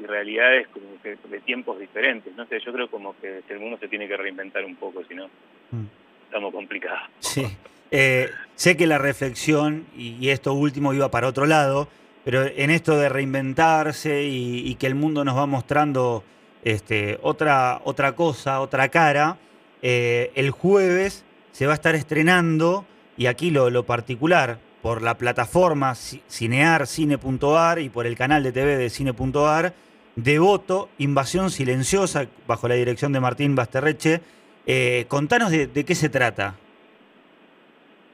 y 0.00 0.06
realidades 0.06 0.68
como 0.68 1.00
que 1.02 1.16
de 1.28 1.40
tiempos 1.40 1.78
diferentes. 1.78 2.34
No 2.36 2.46
sé, 2.46 2.60
yo 2.64 2.72
creo 2.72 2.90
como 2.90 3.14
que 3.20 3.42
el 3.48 3.60
mundo 3.60 3.78
se 3.78 3.88
tiene 3.88 4.06
que 4.06 4.16
reinventar 4.16 4.64
un 4.64 4.76
poco, 4.76 5.02
si 5.08 5.14
no, 5.14 5.26
mm. 5.70 5.84
estamos 6.24 6.52
complicados. 6.52 7.08
Sí. 7.20 7.46
Eh, 7.90 8.28
sé 8.54 8.76
que 8.76 8.86
la 8.86 8.98
reflexión, 8.98 9.86
y 9.96 10.28
esto 10.28 10.52
último 10.52 10.92
iba 10.92 11.10
para 11.10 11.26
otro 11.26 11.46
lado, 11.46 11.88
pero 12.28 12.44
en 12.44 12.70
esto 12.70 12.98
de 12.98 13.08
reinventarse 13.08 14.24
y, 14.24 14.68
y, 14.68 14.74
que 14.74 14.86
el 14.86 14.94
mundo 14.94 15.24
nos 15.24 15.34
va 15.34 15.46
mostrando 15.46 16.22
este, 16.62 17.18
otra, 17.22 17.80
otra 17.84 18.12
cosa, 18.12 18.60
otra 18.60 18.90
cara. 18.90 19.38
Eh, 19.80 20.30
el 20.34 20.50
jueves 20.50 21.24
se 21.52 21.64
va 21.64 21.72
a 21.72 21.74
estar 21.76 21.94
estrenando, 21.94 22.84
y 23.16 23.26
aquí 23.26 23.50
lo, 23.50 23.70
lo 23.70 23.84
particular, 23.84 24.58
por 24.88 25.02
la 25.02 25.18
plataforma 25.18 25.94
Cinear, 25.94 26.86
Cine.ar 26.86 27.78
y 27.78 27.90
por 27.90 28.06
el 28.06 28.16
canal 28.16 28.42
de 28.42 28.52
TV 28.52 28.78
de 28.78 28.88
Cine.ar, 28.88 29.74
Devoto, 30.16 30.88
Invasión 30.96 31.50
Silenciosa, 31.50 32.26
bajo 32.46 32.68
la 32.68 32.74
dirección 32.74 33.12
de 33.12 33.20
Martín 33.20 33.54
Basterreche. 33.54 34.22
Eh, 34.66 35.04
contanos 35.08 35.50
de, 35.50 35.84
qué 35.84 35.94
se 35.94 36.08
trata. 36.08 36.54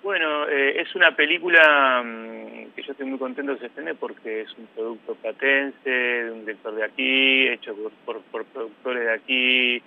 Bueno, 0.03 0.49
eh, 0.49 0.81
es 0.81 0.93
una 0.97 1.15
película 1.15 2.03
mm, 2.05 2.73
que 2.75 2.83
yo 2.83 2.91
estoy 2.91 3.07
muy 3.07 3.21
contento 3.21 3.53
de 3.53 3.59
que 3.59 3.61
se 3.61 3.67
estrene 3.69 3.95
porque 3.95 4.41
es 4.41 4.53
un 4.59 4.67
producto 4.75 5.15
patense, 5.15 5.89
de 5.89 6.33
un 6.33 6.41
director 6.41 6.75
de 6.75 6.85
aquí, 6.87 7.47
hecho 7.51 7.77
por, 8.05 8.21
productores 8.47 9.05
de 9.05 9.13
aquí, 9.13 9.83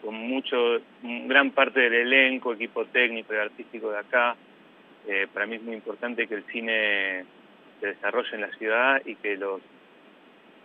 con 0.00 0.14
mucho, 0.14 0.56
gran 1.02 1.50
parte 1.50 1.80
del 1.80 1.96
elenco, 1.96 2.54
equipo 2.54 2.86
técnico 2.86 3.34
y 3.34 3.36
artístico 3.36 3.90
de 3.90 3.98
acá. 3.98 4.36
Para 5.32 5.46
mí 5.46 5.56
es 5.56 5.62
muy 5.62 5.74
importante 5.74 6.26
que 6.26 6.34
el 6.34 6.44
cine 6.44 7.24
se 7.80 7.86
desarrolle 7.86 8.34
en 8.34 8.40
la 8.42 8.50
ciudad 8.52 9.02
y 9.04 9.16
que 9.16 9.36
los 9.36 9.60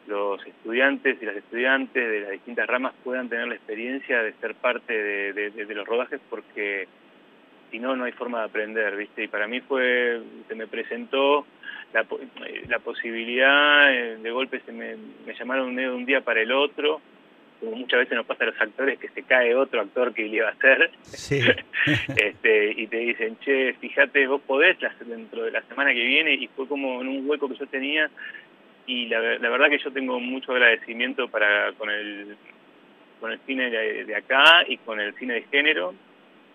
los 0.08 0.46
estudiantes 0.46 1.18
y 1.22 1.26
las 1.26 1.36
estudiantes 1.36 2.10
de 2.10 2.20
las 2.22 2.32
distintas 2.32 2.68
ramas 2.68 2.94
puedan 3.04 3.30
tener 3.30 3.48
la 3.48 3.56
experiencia 3.56 4.22
de 4.22 4.34
ser 4.34 4.56
parte 4.56 4.94
de, 5.34 5.76
los 5.76 5.88
rodajes 5.88 6.22
porque 6.30 6.88
si 7.72 7.80
no, 7.80 7.96
no 7.96 8.06
hay 8.06 8.12
forma 8.12 8.40
de 8.40 8.46
aprender, 8.46 8.96
¿viste? 8.96 9.24
Y 9.24 9.28
para 9.28 9.48
mí 9.48 9.62
fue, 9.62 10.22
se 10.48 10.56
me 10.56 10.68
presentó 10.68 11.46
la, 11.94 12.02
eh, 12.02 12.80
posibilidad, 12.84 13.94
eh, 13.94 14.18
de 14.18 14.32
golpe 14.32 14.62
se 14.62 14.72
me, 14.72 14.96
llamaron 15.38 15.76
de 15.76 15.90
un 15.90 16.06
día 16.06 16.22
para 16.22 16.42
el 16.42 16.52
otro, 16.52 17.02
muchas 17.72 18.00
veces 18.00 18.16
nos 18.16 18.26
pasa 18.26 18.44
a 18.44 18.48
los 18.48 18.62
actores 18.62 19.00
que 19.00 19.10
se 19.10 19.24
cae 19.24 19.56
otro 19.56 19.82
actor 19.82 20.14
que 20.14 20.24
le 20.24 20.38
iba 20.38 20.50
a 20.50 20.52
hacer, 20.52 20.92
sí. 21.04 21.42
este, 22.16 22.72
y 22.72 22.88
te 22.88 22.98
dicen, 22.98 23.38
che, 23.40 23.74
fíjate, 23.74 24.28
vos 24.28 24.42
podés 24.42 24.78
dentro 25.06 25.44
de 25.44 25.52
la 25.52 25.62
semana 25.64 25.94
que 25.94 26.04
viene, 26.04 26.34
y 26.34 26.48
fue 26.48 26.68
como 26.68 27.02
en 27.02 27.08
un 27.08 27.30
hueco 27.30 27.50
que 27.50 27.56
yo 27.56 27.68
tenía, 27.68 28.10
y 28.88 29.08
la, 29.08 29.20
verdad 29.20 29.70
que 29.70 29.80
yo 29.80 29.92
tengo 29.92 30.20
mucho 30.20 30.52
agradecimiento 30.52 31.28
para 31.28 31.72
con 31.74 31.90
el 31.90 32.38
con 33.20 33.32
el 33.32 33.40
cine 33.46 33.70
de, 33.70 34.16
acá 34.16 34.64
y 34.68 34.78
con 34.78 35.00
el 35.00 35.14
cine 35.16 35.36
de 35.36 35.42
género 35.44 35.96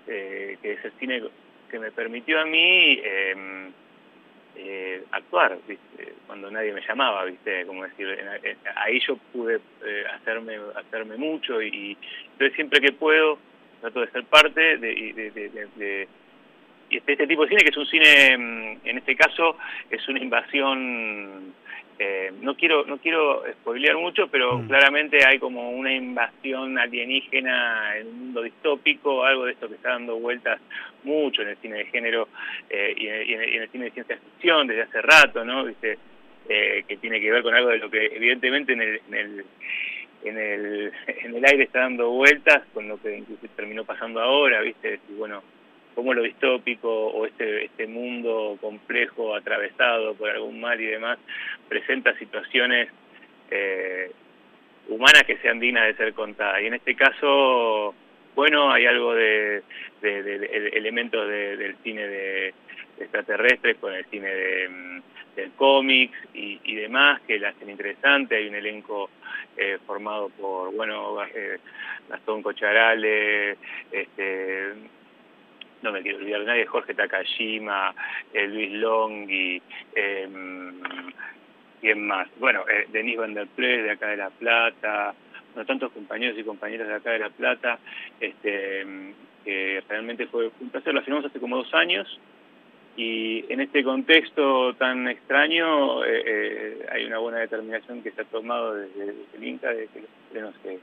eh, 0.07 0.57
que 0.63 0.73
es 0.73 0.85
el 0.85 0.93
cine 0.93 1.23
que 1.71 1.79
me 1.79 1.91
permitió 1.91 2.41
a 2.41 2.45
mí 2.45 3.01
em, 3.03 3.73
eh, 4.57 5.03
actuar 5.11 5.59
cuando 6.31 6.49
nadie 6.49 6.73
me 6.73 6.81
llamaba 6.87 7.25
viste 7.25 7.67
como 7.67 7.83
decir 7.83 8.07
ahí 8.77 9.01
yo 9.01 9.17
pude 9.33 9.57
eh, 9.85 10.05
hacerme 10.15 10.59
hacerme 10.77 11.17
mucho 11.17 11.61
y, 11.61 11.99
entonces 12.31 12.55
siempre 12.55 12.81
que 12.81 12.93
puedo 12.93 13.37
trato 13.81 14.01
de 14.01 14.11
ser 14.13 14.23
parte 14.27 14.79
de, 14.79 15.13
de, 15.35 15.47
este, 15.47 16.09
este 16.89 17.27
tipo 17.27 17.43
de 17.43 17.49
cine 17.49 17.65
que 17.65 17.71
es 17.71 17.77
un 17.77 17.87
cine 17.87 18.27
em, 18.29 18.79
en 18.85 18.99
este 18.99 19.17
caso 19.17 19.57
es 19.91 20.07
una 20.07 20.21
invasión 20.21 21.53
eh, 21.99 22.33
no 22.41 22.55
quiero 22.55 22.87
no 22.87 22.97
quiero 22.97 23.43
spoilear 23.61 23.99
mucho, 23.99 24.27
pero 24.29 24.57
mm. 24.57 24.69
claramente 24.69 25.19
hay 25.23 25.39
como 25.39 25.71
una 25.71 25.93
invasión 25.93 26.79
alienígena 26.79 27.99
en 27.99 28.07
un 28.07 28.19
mundo 28.21 28.41
distópico, 28.41 29.23
algo 29.23 29.45
de 29.45 29.53
esto 29.53 29.69
que 29.69 29.75
está 29.75 29.91
dando 29.91 30.19
vueltas 30.19 30.59
mucho 31.05 31.43
en 31.43 31.49
el 31.49 31.57
cine 31.59 31.77
de 31.77 31.85
género 31.87 32.29
eh, 32.71 32.95
y, 32.97 33.07
en, 33.07 33.63
el 33.63 33.69
cine 33.69 33.85
de 33.85 33.91
ciencia 33.91 34.17
ficción 34.17 34.67
desde 34.67 34.85
hace 34.85 35.03
rato, 35.03 35.45
¿no? 35.45 35.67
¿Viste? 35.67 35.99
Eh, 36.49 36.85
que 36.89 36.97
tiene 36.97 37.21
que 37.21 37.31
ver 37.31 37.43
con 37.43 37.55
algo 37.55 37.69
de 37.69 37.79
lo 37.79 37.91
que 37.91 38.07
evidentemente 38.07 38.73
en 38.73 38.83
el, 38.83 39.01
en 39.09 39.15
el 39.15 39.45
en 40.25 40.39
el, 40.39 40.93
en 41.07 41.37
el 41.37 41.45
aire 41.45 41.65
está 41.65 41.81
dando 41.81 42.11
vueltas 42.11 42.63
con 42.73 42.89
lo 42.89 43.01
que 43.01 43.19
incluso 43.19 43.47
terminó 43.57 43.85
pasando 43.85 44.21
ahora, 44.21 44.61
¿viste? 44.61 45.01
Y 45.09 45.15
bueno, 45.15 45.43
cómo 45.95 46.15
lo 46.15 46.23
distópico 46.23 46.89
o 46.89 47.27
este, 47.27 47.65
este 47.65 47.87
mundo 47.87 48.57
complejo 48.61 49.35
atravesado 49.35 50.15
por 50.15 50.31
algún 50.31 50.61
mal 50.61 50.81
y 50.81 50.87
demás 50.87 51.19
presenta 51.69 52.17
situaciones 52.19 52.89
eh, 53.51 54.11
humanas 54.89 55.23
que 55.27 55.39
sean 55.39 55.61
dignas 55.61 55.87
de 55.87 55.95
ser 55.95 56.15
contadas. 56.15 56.63
Y 56.63 56.67
en 56.67 56.75
este 56.75 56.95
caso, 56.95 57.95
bueno, 58.35 58.73
hay 58.73 58.87
algo 58.87 59.15
de, 59.15 59.63
elementos 60.03 61.29
del 61.29 61.77
cine 61.83 62.07
de, 62.07 62.55
extraterrestres 62.99 63.79
con 63.79 63.95
el 63.95 64.05
cine 64.07 64.29
de, 64.29 65.03
del 65.37 65.53
cómics 65.53 66.17
y, 66.35 66.75
demás 66.75 67.21
que 67.23 67.39
la 67.39 67.51
hacen 67.51 67.71
interesante. 67.71 68.37
Hay 68.37 68.49
un 68.49 68.55
elenco 68.55 69.11
eh, 69.57 69.79
formado 69.87 70.29
por, 70.31 70.75
bueno, 70.75 71.23
eh, 71.25 71.59
Gastón 72.09 72.43
Cocharale, 72.43 73.57
este, 73.93 74.75
no 75.83 75.93
me 75.93 76.03
quiero 76.03 76.19
olvidar 76.19 76.41
de 76.41 76.47
nadie, 76.47 76.67
Jorge 76.67 76.95
Takashima, 76.95 77.95
eh, 78.33 78.47
Luis 78.47 78.73
Longhi, 78.73 79.63
eh, 79.95 80.29
¿quién 81.81 82.07
más? 82.07 82.29
Bueno, 82.39 82.65
eh, 82.69 82.87
Denis 82.91 83.17
Van 83.17 83.35
der 83.35 83.47
Ples 83.49 83.85
de 83.85 83.91
acá 83.93 84.09
de 84.09 84.17
La 84.17 84.31
Plata, 84.31 85.15
bueno, 85.55 85.67
tantos 85.67 85.93
compañeros 85.93 86.39
y 86.39 86.45
compañeras 86.45 86.89
de 86.89 86.95
acá 86.95 87.11
de 87.13 87.19
La 87.21 87.31
Plata, 87.31 87.79
este, 88.21 89.15
que 89.45 89.83
realmente 89.89 90.27
fue 90.27 90.51
un 90.61 90.71
placer, 90.71 90.93
lo 90.93 91.01
hicimos 91.01 91.25
hace 91.25 91.41
como 91.41 91.57
dos 91.57 91.73
años, 91.75 92.21
y 93.01 93.45
en 93.53 93.61
este 93.61 93.83
contexto 93.83 94.75
tan 94.75 95.09
extraño 95.09 96.05
eh, 96.05 96.23
eh, 96.27 96.87
hay 96.91 97.05
una 97.07 97.19
buena 97.19 97.39
determinación 97.39 98.03
que 98.03 98.11
se 98.11 98.23
ha 98.23 98.25
tomado 98.25 98.75
desde, 98.75 99.15
el 99.35 99.45
INCA 99.45 99.71
de 99.71 99.87
que 99.89 100.01
los 100.01 100.11
estrenos 100.27 100.55
se, 100.63 100.79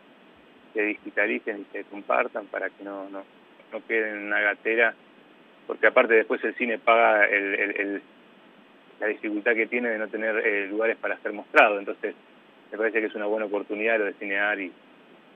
digitalicen 0.81 1.61
y 1.61 1.65
se 1.71 1.83
compartan 1.85 2.45
para 2.47 2.69
que 2.69 2.83
no, 2.83 3.09
no 3.09 3.23
no 3.71 3.85
quede 3.85 4.11
en 4.11 4.27
una 4.27 4.39
gatera, 4.39 4.93
porque 5.65 5.87
aparte 5.87 6.13
después 6.13 6.43
el 6.43 6.55
cine 6.55 6.79
paga 6.79 7.25
el, 7.25 8.01
la 8.99 9.07
dificultad 9.07 9.53
que 9.53 9.67
tiene 9.67 9.89
de 9.89 9.97
no 9.97 10.07
tener 10.07 10.37
eh, 10.37 10.67
lugares 10.67 10.97
para 10.97 11.17
ser 11.19 11.33
mostrado. 11.33 11.79
Entonces, 11.79 12.15
me 12.71 12.77
parece 12.77 12.99
que 12.99 13.07
es 13.07 13.15
una 13.15 13.25
buena 13.25 13.45
oportunidad 13.45 13.99
lo 13.99 14.05
de 14.05 14.13
cinear 14.13 14.59
y, 14.59 14.71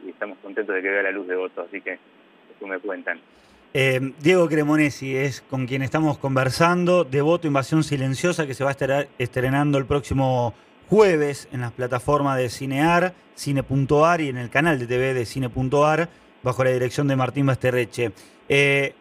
estamos 0.07 0.39
contentos 0.39 0.73
de 0.73 0.81
que 0.81 0.89
vea 0.89 1.03
la 1.03 1.11
luz 1.11 1.27
de 1.27 1.35
voto, 1.35 1.61
así 1.61 1.79
que 1.79 1.91
eso 1.91 2.67
me 2.67 2.79
cuentan. 2.79 3.19
Eh, 3.73 4.13
Diego 4.19 4.49
Cremonesi 4.49 5.15
es 5.15 5.41
con 5.41 5.65
quien 5.65 5.81
estamos 5.81 6.17
conversando, 6.17 7.05
Devoto 7.05 7.47
Invasión 7.47 7.85
Silenciosa, 7.85 8.45
que 8.45 8.53
se 8.53 8.65
va 8.65 8.71
a 8.71 9.07
estrenando 9.17 9.77
el 9.77 9.85
próximo 9.85 10.53
jueves 10.89 11.47
en 11.53 11.61
las 11.61 11.71
plataformas 11.71 12.37
de 12.37 12.49
Cinear, 12.49 13.13
Cine.ar 13.33 14.19
y 14.19 14.27
en 14.27 14.37
el 14.37 14.49
canal 14.49 14.77
de 14.77 14.87
TV 14.87 15.13
de 15.13 15.25
Cine.ar 15.25 16.09
bajo 16.43 16.63
la 16.65 16.71
dirección 16.71 17.07
de 17.07 17.15
Martín 17.15 17.45
Basterreche. 17.45 18.11
Eh, 18.49 18.93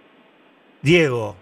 Diego, 0.82 1.34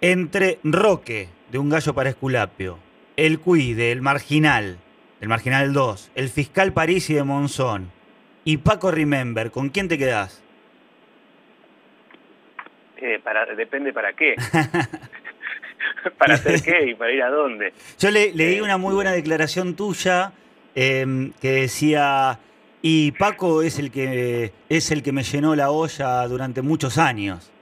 entre 0.00 0.60
Roque, 0.62 1.28
de 1.50 1.58
Un 1.58 1.68
Gallo 1.68 1.94
para 1.94 2.10
Esculapio, 2.10 2.78
El 3.16 3.40
Cuide, 3.40 3.90
El 3.90 4.02
Marginal, 4.02 4.78
El 5.20 5.28
Marginal 5.28 5.72
2, 5.72 6.12
El 6.14 6.28
Fiscal 6.28 6.72
París 6.72 7.10
y 7.10 7.14
de 7.14 7.24
Monzón, 7.24 7.90
y 8.44 8.58
Paco 8.58 8.92
Remember, 8.92 9.50
¿con 9.50 9.70
quién 9.70 9.88
te 9.88 9.98
quedás? 9.98 10.42
Eh, 13.00 13.20
para, 13.22 13.46
depende 13.54 13.92
para 13.92 14.12
qué. 14.12 14.36
¿Para 16.18 16.34
hacer 16.34 16.62
qué 16.62 16.90
y 16.90 16.94
para 16.94 17.12
ir 17.12 17.22
a 17.22 17.30
dónde? 17.30 17.72
Yo 17.98 18.10
le, 18.10 18.32
leí 18.32 18.56
eh, 18.56 18.62
una 18.62 18.78
muy 18.78 18.94
buena 18.94 19.12
declaración 19.12 19.74
tuya 19.74 20.32
que 20.74 21.32
decía 21.42 22.38
y 22.80 23.12
Paco 23.12 23.60
es 23.62 23.78
el 23.78 23.90
que 23.90 24.52
es 24.68 24.90
el 24.90 25.02
que 25.02 25.12
me 25.12 25.22
llenó 25.22 25.54
la 25.54 25.70
olla 25.70 26.26
durante 26.26 26.62
muchos 26.62 26.96
años. 26.96 27.52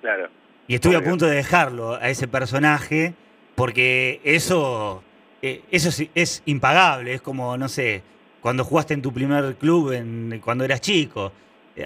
Claro. 0.00 0.28
Y 0.68 0.74
estuve 0.74 0.96
a 0.96 1.02
punto 1.02 1.26
de 1.26 1.36
dejarlo 1.36 1.94
a 1.94 2.08
ese 2.08 2.28
personaje 2.28 3.14
porque 3.54 4.20
eso 4.24 5.02
eh, 5.42 5.62
eso 5.70 5.90
es, 6.14 6.42
impagable, 6.46 7.14
es 7.14 7.22
como 7.22 7.56
no 7.56 7.68
sé, 7.68 8.02
cuando 8.40 8.64
jugaste 8.64 8.94
en 8.94 9.02
tu 9.02 9.12
primer 9.12 9.54
club 9.56 9.92
en, 9.92 10.40
cuando 10.42 10.64
eras 10.64 10.80
chico. 10.80 11.32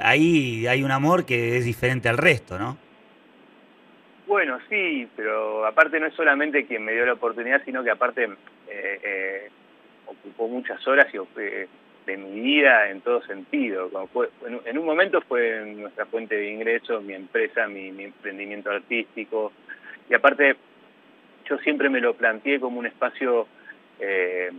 Ahí 0.02 0.66
hay 0.66 0.82
un 0.82 0.90
amor 0.90 1.26
que 1.26 1.56
es 1.56 1.64
diferente 1.64 2.08
al 2.08 2.18
resto, 2.18 2.58
¿no? 2.58 2.78
Bueno, 4.26 4.60
sí, 4.68 5.08
pero 5.16 5.66
aparte 5.66 5.98
no 5.98 6.06
es 6.06 6.14
solamente 6.14 6.64
quien 6.64 6.84
me 6.84 6.92
dio 6.92 7.04
la 7.04 7.14
oportunidad, 7.14 7.64
sino 7.64 7.82
que 7.82 7.90
aparte 7.90 8.24
eh, 8.68 9.00
eh, 9.02 9.50
ocupó 10.06 10.46
muchas 10.46 10.86
horas 10.86 11.08
y 11.12 11.18
de 12.06 12.16
mi 12.16 12.40
vida 12.40 12.90
en 12.90 13.00
todo 13.00 13.22
sentido. 13.22 13.90
en, 14.66 14.78
un 14.78 14.86
momento 14.86 15.20
fue 15.22 15.64
nuestra 15.76 16.06
fuente 16.06 16.36
de 16.36 16.50
ingresos, 16.50 17.02
mi 17.02 17.14
empresa, 17.14 17.66
mi, 17.66 17.88
emprendimiento 17.88 18.70
artístico. 18.70 19.52
Y 20.08 20.14
aparte, 20.14 20.56
yo 21.48 21.58
siempre 21.58 21.88
me 21.88 22.00
lo 22.00 22.14
planteé 22.14 22.60
como 22.60 22.78
un 22.78 22.86
espacio 22.86 23.48
eh, 23.98 24.50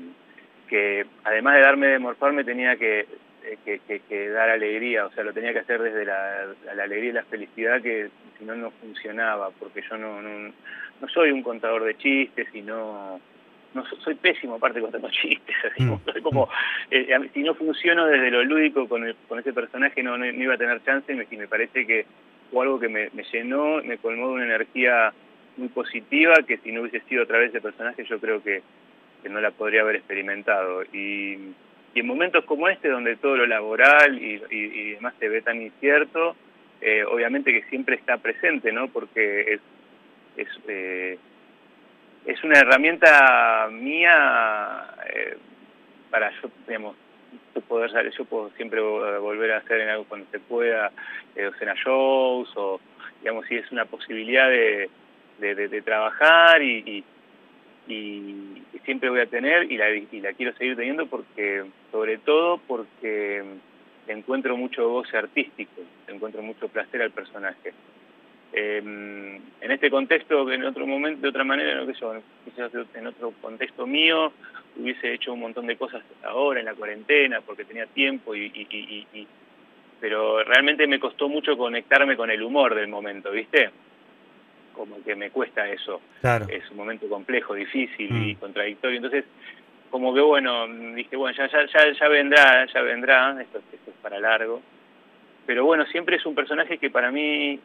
que, 0.68 1.06
además 1.24 1.56
de 1.56 1.62
darme 1.62 1.88
de 1.88 2.00
morfarme, 2.00 2.44
tenía 2.44 2.76
que, 2.76 3.06
que, 3.66 4.30
dar 4.30 4.50
alegría. 4.50 5.06
O 5.06 5.12
sea, 5.12 5.24
lo 5.24 5.34
tenía 5.34 5.54
que 5.54 5.60
hacer 5.60 5.82
desde 5.82 6.06
la, 6.06 6.56
alegría 6.84 7.10
y 7.10 7.14
la 7.14 7.24
felicidad, 7.24 7.82
que 7.82 8.10
si 8.38 8.46
no, 8.46 8.56
no 8.56 8.72
funcionaba, 8.72 9.52
porque 9.52 9.82
yo 9.90 9.98
no, 9.98 10.22
no, 10.22 10.54
no 11.02 11.08
soy 11.10 11.32
un 11.32 11.44
contador 11.44 11.84
de 11.84 11.98
chistes 11.98 12.48
y 12.54 12.62
no 12.62 13.20
no 13.74 13.86
soy 13.86 14.16
pésimo 14.16 14.56
aparte 14.56 14.82
contando 14.82 15.10
chistes, 15.22 15.56
así, 15.72 15.84
mm. 15.84 16.22
como, 16.24 16.50
eh, 16.90 17.08
si 17.34 17.42
no 17.42 17.56
funciono 17.56 18.06
desde 18.06 18.32
lo 18.32 18.44
lúdico 18.44 18.88
con, 18.88 19.04
con 19.28 19.40
ese 19.40 19.54
personaje 19.54 20.04
no, 20.04 20.18
no, 20.18 20.26
iba 20.26 20.56
a 20.56 20.58
tener 20.58 20.84
chance 20.84 21.12
y 21.12 21.38
me, 21.38 21.48
parece 21.48 21.86
que 21.86 22.06
fue 22.52 22.66
algo 22.66 22.80
que 22.80 22.90
me, 22.90 23.10
llenó, 23.32 23.82
me 23.84 23.98
colmó 23.98 24.30
de 24.30 24.34
una 24.34 24.46
energía 24.46 25.14
muy 25.58 25.70
positiva 25.70 26.36
que 26.48 26.58
si 26.58 26.72
no 26.72 26.82
hubiese 26.82 27.02
sido 27.02 27.24
otra 27.24 27.40
vez 27.40 27.50
ese 27.50 27.62
personaje 27.62 28.04
yo 28.06 28.20
creo 28.20 28.42
que, 28.44 28.62
no 29.30 29.40
la 29.40 29.52
podría 29.52 29.82
haber 29.82 29.98
experimentado. 29.98 30.82
Y, 30.92 31.54
en 32.00 32.08
momentos 32.08 32.46
como 32.46 32.70
este, 32.70 32.90
donde 32.90 33.18
todo 33.18 33.38
lo 33.38 33.46
laboral 33.46 34.18
y, 34.22 34.42
y, 34.50 34.92
demás 34.92 35.14
se 35.20 35.30
ve 35.30 35.42
tan 35.42 35.62
incierto, 35.62 36.36
eh, 36.80 37.04
obviamente 37.04 37.52
que 37.52 37.68
siempre 37.70 37.96
está 37.96 38.18
presente, 38.18 38.72
¿no? 38.72 38.88
Porque 38.88 39.54
es, 39.54 39.62
es 40.38 40.48
eh, 40.68 41.18
es 42.26 42.44
una 42.44 42.60
herramienta 42.60 43.68
mía 43.72 44.86
eh, 45.14 45.38
para 46.10 46.32
yo, 46.42 46.50
digamos, 46.68 46.96
poder 47.68 48.12
yo 48.12 48.26
puedo 48.26 48.50
siempre 48.52 48.82
volver 48.82 49.52
a 49.54 49.58
hacer 49.58 49.82
en 49.82 49.90
algo 49.90 50.06
cuando 50.06 50.28
se 50.32 50.40
pueda, 50.40 50.92
eh, 51.36 51.44
docena 51.44 51.74
shows, 51.76 52.52
o 52.56 52.80
digamos, 53.22 53.46
si 53.48 53.56
es 53.56 53.72
una 53.72 53.86
posibilidad 53.86 54.50
de, 54.50 54.90
de, 55.40 55.82
trabajar 55.82 56.62
y, 56.62 56.84
y, 56.86 57.04
siempre 58.86 59.10
voy 59.10 59.20
a 59.20 59.26
tener 59.26 59.72
y 59.72 59.78
la, 59.78 59.90
y 59.90 60.22
la 60.22 60.34
quiero 60.34 60.54
seguir 60.54 60.76
teniendo 60.76 61.06
porque, 61.08 61.64
sobre 61.92 62.18
todo 62.18 62.60
porque 62.68 63.44
encuentro 64.08 64.58
mucho 64.58 64.90
goce 64.90 65.18
artístico, 65.18 65.82
encuentro 66.08 66.42
mucho 66.42 66.68
placer 66.68 67.02
al 67.02 67.12
personaje. 67.12 67.74
Em, 68.54 69.36
en 69.62 69.72
este 69.72 69.90
contexto, 69.90 70.52
en 70.52 70.66
otro 70.66 70.86
momento, 70.86 71.22
de 71.22 71.30
otra 71.30 71.44
manera, 71.44 71.76
no 71.76 71.88
que 71.88 71.94
yo, 71.94 72.14
en 72.96 73.08
otro 73.08 73.34
contexto 73.42 73.88
mío, 73.88 74.34
hubiese 74.78 75.14
hecho 75.14 75.34
un 75.34 75.40
montón 75.40 75.68
de 75.68 75.78
cosas 75.78 76.04
ahora 76.24 76.60
en 76.60 76.66
la 76.66 76.74
cuarentena 76.74 77.42
porque 77.42 77.66
tenía 77.66 77.86
tiempo 77.86 78.36
y, 78.36 79.28
pero 80.00 80.44
realmente 80.44 80.88
me 80.88 81.00
costó 81.00 81.30
mucho 81.30 81.58
conectarme 81.58 82.18
con 82.18 82.30
el 82.32 82.42
humor 82.42 82.76
del 82.76 82.88
momento, 82.88 83.32
¿viste? 83.32 83.70
Como 84.74 85.04
que 85.04 85.16
me 85.16 85.30
cuesta 85.30 85.68
eso. 85.70 86.02
Es 86.50 86.70
un 86.72 86.78
momento 86.78 87.08
complejo, 87.08 87.54
difícil 87.54 88.10
y 88.10 88.36
mm. 88.36 88.40
contradictorio. 88.40 88.98
Entonces, 88.98 89.26
como 89.90 90.14
que 90.14 90.22
bueno, 90.22 90.68
dije, 90.96 91.16
bueno, 91.16 91.38
ya, 91.38 91.48
ya, 91.48 91.66
ya, 91.66 91.92
ya 91.92 92.08
vendrá, 92.08 92.66
ya 92.66 92.82
vendrá, 92.82 93.42
esto, 93.42 93.60
esto 93.72 93.92
es 93.92 93.98
para 94.02 94.20
largo. 94.20 94.62
Pero 95.46 95.66
bueno, 95.66 95.86
siempre 95.88 96.16
es 96.16 96.26
un 96.26 96.36
personaje 96.36 96.78
que 96.78 96.90
para 96.90 97.12
mí 97.12 97.60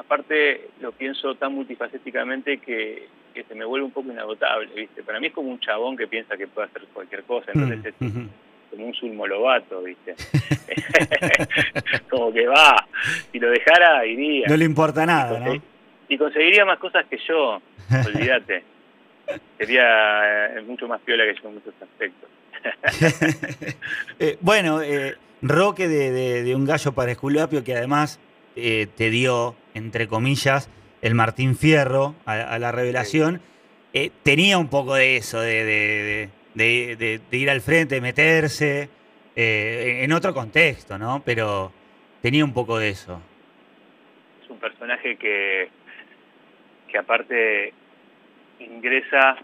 aparte 0.00 0.70
lo 0.80 0.92
pienso 0.92 1.34
tan 1.34 1.54
multifacéticamente 1.54 2.58
que, 2.58 3.08
se 3.46 3.54
me 3.54 3.64
vuelve 3.64 3.86
un 3.86 3.92
poco 3.92 4.10
inagotable, 4.10 4.68
¿viste? 4.74 5.02
Para 5.02 5.20
mí 5.20 5.28
es 5.28 5.32
como 5.32 5.50
un 5.50 5.60
chabón 5.60 5.96
que 5.96 6.06
piensa 6.06 6.36
que 6.36 6.46
puede 6.46 6.68
hacer 6.68 6.82
cualquier 6.92 7.22
cosa, 7.24 7.50
entonces 7.54 7.94
mm, 7.98 8.04
es 8.04 8.70
como 8.70 8.86
un 8.86 8.94
sulmolobato, 8.94 9.82
¿viste? 9.82 10.14
como 12.10 12.32
que 12.32 12.46
va, 12.46 12.86
si 13.32 13.38
lo 13.38 13.50
dejara 13.50 14.04
iría. 14.04 14.46
No 14.48 14.56
le 14.56 14.64
importa 14.64 15.06
nada, 15.06 15.38
¿no? 15.40 15.62
Y 16.10 16.18
conseguiría 16.18 16.66
más 16.66 16.78
cosas 16.78 17.06
que 17.06 17.16
yo, 17.26 17.62
olvídate. 18.06 18.62
Sería 19.56 20.58
eh, 20.58 20.62
mucho 20.62 20.86
más 20.86 21.00
piola 21.00 21.24
que 21.24 21.40
yo 21.40 21.48
en 21.48 21.54
muchos 21.54 21.74
aspectos. 21.80 22.28
Eh, 24.18 24.36
bueno, 24.42 24.82
eh, 24.82 25.16
Roque 25.40 25.88
de, 25.88 26.42
de, 26.42 26.54
Un 26.54 26.66
Gallo 26.66 26.92
para 26.92 27.12
Esculapio, 27.12 27.64
que 27.64 27.74
además 27.74 28.20
eh, 28.56 28.86
te 28.94 29.10
dio, 29.10 29.56
entre 29.74 30.06
comillas, 30.06 30.68
el 31.00 31.14
Martín 31.14 31.56
Fierro 31.56 32.14
a, 32.26 32.58
la 32.58 32.72
revelación, 32.72 33.40
eh, 33.94 34.10
tenía 34.22 34.58
un 34.58 34.68
poco 34.68 34.94
de 34.94 35.16
eso, 35.16 35.40
de, 35.40 36.28
ir 37.30 37.50
al 37.50 37.60
frente, 37.62 37.94
de 37.94 38.00
meterse, 38.02 38.90
eh, 39.34 40.00
en 40.02 40.12
otro 40.12 40.34
contexto, 40.34 40.98
¿no? 40.98 41.22
Pero 41.24 41.72
tenía 42.20 42.44
un 42.44 42.52
poco 42.52 42.78
de 42.78 42.90
eso. 42.90 43.22
Es 44.44 44.50
un 44.50 44.58
personaje 44.58 45.16
que, 45.16 45.70
que 46.90 46.98
aparte 46.98 47.72
ingresa 48.58 49.36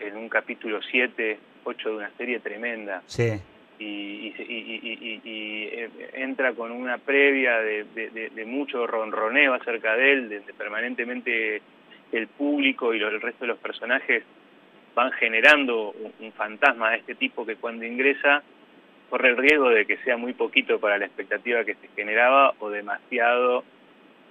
en 0.00 0.16
un 0.16 0.28
capítulo 0.28 0.80
7, 0.82 1.38
8 1.64 1.88
de 1.88 1.96
una 1.96 2.10
serie 2.16 2.40
tremenda. 2.40 3.02
Sí 3.06 3.40
y, 3.78 4.32
eh, 4.38 5.90
entra 6.14 6.52
con 6.52 6.72
una 6.72 6.98
previa 6.98 7.58
de, 7.60 8.44
mucho 8.46 8.86
ronroneo 8.86 9.54
acerca 9.54 9.96
de 9.96 10.12
él, 10.12 10.28
de, 10.28 10.40
permanentemente 10.54 11.60
el 12.12 12.28
público 12.28 12.94
y 12.94 13.02
el 13.02 13.20
resto 13.20 13.44
de 13.44 13.48
los 13.48 13.58
personajes 13.58 14.22
van 14.94 15.12
generando 15.12 15.94
un, 16.20 16.32
fantasma 16.32 16.90
de 16.90 16.98
este 16.98 17.14
tipo 17.14 17.44
que 17.44 17.56
cuando 17.56 17.84
ingresa 17.84 18.42
corre 19.10 19.30
el 19.30 19.36
riesgo 19.36 19.68
de 19.70 19.86
que 19.86 19.98
sea 19.98 20.16
muy 20.16 20.32
poquito 20.32 20.80
para 20.80 20.98
la 20.98 21.06
expectativa 21.06 21.64
que 21.64 21.74
se 21.74 21.88
generaba 21.94 22.54
o 22.58 22.70
demasiado 22.70 23.64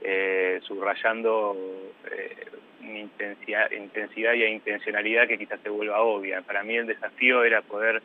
eh, 0.08 0.60
subrayando 0.62 1.58
eh, 2.12 2.46
intensidad, 2.84 3.72
intensidad 3.72 4.34
y 4.34 4.44
intencionalidad 4.44 5.28
que 5.28 5.40
quizás 5.40 5.60
se 5.62 5.70
vuelva 5.70 6.02
obvia. 6.02 6.44
Para 6.44 6.62
mí 6.62 6.76
el 6.76 6.86
desafío 6.86 7.44
era 7.44 7.64
poder 7.64 8.04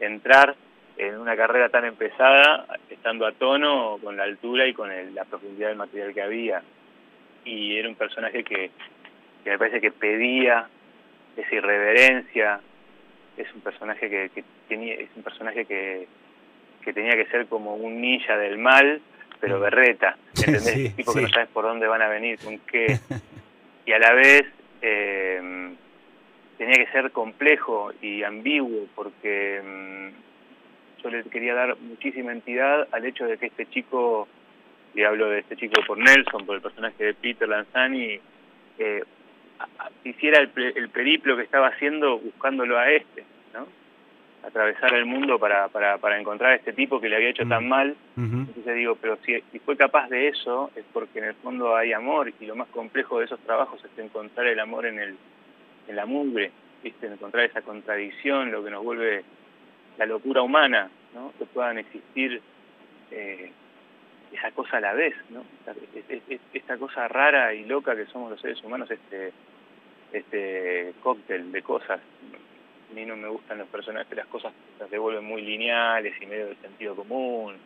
entrar 0.00 0.56
en 0.96 1.18
una 1.18 1.36
carrera 1.36 1.68
tan 1.68 1.84
empezada, 1.84 2.66
estando 2.88 3.26
a 3.26 3.32
tono 3.32 3.98
con 4.02 4.16
la 4.16 4.22
altura 4.22 4.66
y 4.66 4.72
con 4.72 4.88
la 5.14 5.26
profundidad 5.26 5.68
del 5.68 5.76
material 5.76 6.14
que 6.14 6.22
había. 6.22 6.62
Y 7.44 7.76
era 7.76 7.90
un 7.90 7.94
personaje 7.94 8.42
que, 8.42 8.70
me 9.44 9.58
parece 9.58 9.82
que 9.82 9.90
pedía 9.90 10.66
esa 11.36 11.54
irreverencia, 11.54 12.60
es 13.36 13.52
un 13.54 13.60
personaje 13.60 14.08
que, 14.08 14.44
tenía, 14.66 14.94
es 14.94 15.10
un 15.14 15.22
personaje 15.22 15.66
que, 15.66 16.08
que 16.82 16.92
tenía 16.94 17.16
que 17.16 17.26
ser 17.26 17.48
como 17.48 17.74
un 17.74 18.00
ninja 18.00 18.38
del 18.38 18.56
mal, 18.56 19.02
pero 19.40 19.58
mm. 19.58 19.62
berreta, 19.62 20.16
¿entendés? 20.36 20.96
tipo 20.96 21.14
que 21.14 21.22
no 21.22 21.28
sabes 21.28 21.48
por 21.48 21.64
dónde 21.64 21.86
van 21.86 22.02
a 22.02 22.08
venir, 22.08 22.38
con 22.38 22.58
qué. 22.60 22.98
Y 23.86 23.92
a 23.92 23.98
la 23.98 24.12
vez 24.12 24.44
eh, 24.82 25.70
tenía 26.58 26.74
que 26.74 26.92
ser 26.92 27.10
complejo 27.10 27.90
y 28.02 28.22
ambiguo 28.22 28.86
porque 28.94 29.62
mm, 29.64 31.02
yo 31.02 31.08
le 31.08 31.22
quería 31.24 31.54
dar 31.54 31.78
muchísima 31.78 32.32
entidad 32.32 32.86
al 32.92 33.06
hecho 33.06 33.24
de 33.24 33.38
que 33.38 33.46
este 33.46 33.64
chico, 33.70 34.28
y 34.94 35.04
hablo 35.04 35.30
de 35.30 35.38
este 35.38 35.56
chico 35.56 35.80
por 35.86 35.96
Nelson, 35.96 36.44
por 36.44 36.56
el 36.56 36.60
personaje 36.60 37.02
de 37.02 37.14
Peter 37.14 37.48
Lanzani, 37.48 38.20
eh, 38.78 39.04
hiciera 40.04 40.40
el, 40.40 40.50
el, 40.76 40.88
periplo 40.90 41.36
que 41.36 41.44
estaba 41.44 41.68
haciendo 41.68 42.18
buscándolo 42.18 42.78
a 42.78 42.90
este, 42.90 43.24
¿no? 43.54 43.66
Atravesar 44.42 44.94
el 44.94 45.04
mundo 45.04 45.38
para, 45.38 45.68
para, 45.68 45.98
para 45.98 46.18
encontrar 46.18 46.52
a 46.52 46.56
este 46.56 46.72
tipo 46.72 47.00
que 47.00 47.08
le 47.08 47.16
había 47.16 47.30
hecho 47.30 47.46
tan 47.46 47.66
mm. 47.66 47.68
mal. 47.68 47.96
Entonces 48.16 48.74
digo, 48.74 48.96
pero 49.00 49.18
si, 49.24 49.40
si, 49.52 49.58
fue 49.58 49.76
capaz 49.76 50.08
de 50.08 50.28
eso 50.28 50.70
es 50.76 50.84
porque 50.92 51.18
en 51.18 51.26
el 51.26 51.34
fondo 51.34 51.76
hay 51.76 51.92
amor 51.92 52.32
y 52.40 52.46
lo 52.46 52.56
más 52.56 52.68
complejo 52.68 53.18
de 53.18 53.26
esos 53.26 53.40
trabajos 53.40 53.82
es 53.84 53.98
encontrar 53.98 54.46
el 54.46 54.58
amor 54.60 54.86
en 54.86 54.98
el, 54.98 55.16
en 55.88 55.96
la 55.96 56.06
mugre, 56.06 56.50
¿viste? 56.82 57.06
encontrar 57.06 57.44
esa 57.44 57.62
contradicción, 57.62 58.50
lo 58.50 58.64
que 58.64 58.70
nos 58.70 58.84
vuelve 58.84 59.24
la 59.98 60.06
locura 60.06 60.42
humana, 60.42 60.90
¿no? 61.14 61.32
que 61.38 61.44
puedan 61.46 61.78
existir 61.78 62.40
eh, 63.10 63.52
esa 64.32 64.50
cosa 64.52 64.76
a 64.76 64.80
la 64.80 64.92
vez, 64.92 65.14
¿no? 65.30 65.42
esta, 66.52 66.76
cosa 66.76 67.08
rara 67.08 67.54
y 67.54 67.64
loca 67.64 67.96
que 67.96 68.06
somos 68.06 68.30
los 68.30 68.40
seres 68.40 68.62
humanos, 68.62 68.90
este, 68.90 69.32
este 70.12 70.94
cóctel 71.02 71.50
de 71.50 71.62
cosas. 71.62 72.00
A 72.90 72.94
mí 72.94 73.04
no 73.04 73.16
me 73.16 73.28
gustan 73.28 73.58
los 73.58 73.68
personajes, 73.68 74.16
las 74.16 74.26
cosas 74.26 74.52
se 74.88 74.98
vuelven 74.98 75.24
muy 75.24 75.42
lineales 75.42 76.14
y 76.20 76.26
medio 76.26 76.46
de 76.46 76.56
sentido 76.56 76.96
común, 76.96 77.56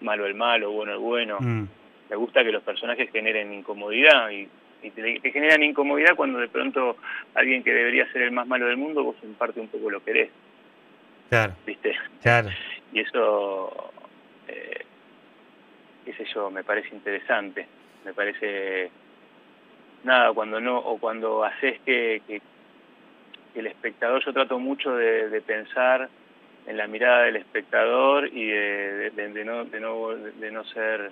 malo 0.00 0.26
el 0.26 0.34
malo, 0.34 0.72
bueno 0.72 0.92
el 0.92 0.98
bueno. 0.98 1.38
Mm. 1.40 1.68
Me 2.10 2.16
gusta 2.16 2.44
que 2.44 2.52
los 2.52 2.62
personajes 2.62 3.10
generen 3.10 3.52
incomodidad 3.52 4.30
y 4.30 4.48
y 4.84 4.90
te, 4.90 5.30
generan 5.32 5.62
incomodidad 5.62 6.14
cuando 6.14 6.38
de 6.38 6.48
pronto 6.48 6.96
alguien 7.34 7.62
que 7.64 7.72
debería 7.72 8.10
ser 8.12 8.22
el 8.22 8.32
más 8.32 8.46
malo 8.46 8.66
del 8.66 8.76
mundo, 8.76 9.02
vos 9.02 9.16
en 9.22 9.34
parte 9.34 9.60
un 9.60 9.68
poco 9.68 9.90
lo 9.90 10.04
querés. 10.04 10.30
Claro. 11.30 11.54
¿Viste? 11.66 11.96
Claro. 12.22 12.50
Y 12.92 13.00
eso, 13.00 13.92
eh, 14.46 14.84
qué 16.04 16.12
sé 16.12 16.26
yo, 16.34 16.50
me 16.50 16.62
parece 16.62 16.94
interesante. 16.94 17.66
Me 18.04 18.12
parece, 18.12 18.90
nada, 20.04 20.32
cuando 20.34 20.60
no, 20.60 20.78
o 20.78 20.98
cuando 20.98 21.42
haces 21.42 21.80
que, 21.80 22.22
que, 22.26 22.42
el 23.54 23.66
espectador, 23.66 24.24
yo 24.24 24.32
trato 24.32 24.58
mucho 24.58 24.96
de, 24.96 25.40
pensar 25.42 26.08
en 26.66 26.76
la 26.76 26.86
mirada 26.86 27.24
del 27.24 27.36
espectador 27.36 28.28
y 28.28 28.46
de, 28.46 29.10
de, 29.10 29.44
no, 29.44 29.64
de, 29.64 29.80
no, 29.80 30.08
de 30.14 30.50
no 30.50 30.64
ser 30.64 31.10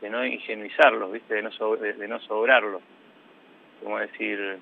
de 0.00 0.10
no 0.10 0.24
ingenuizarlos, 0.26 1.10
¿viste? 1.10 1.34
De 1.34 1.42
no, 1.42 1.76
de, 1.76 2.08
no 2.08 2.20
sobrarlos 2.20 2.82
como 3.82 3.98
decir, 3.98 4.58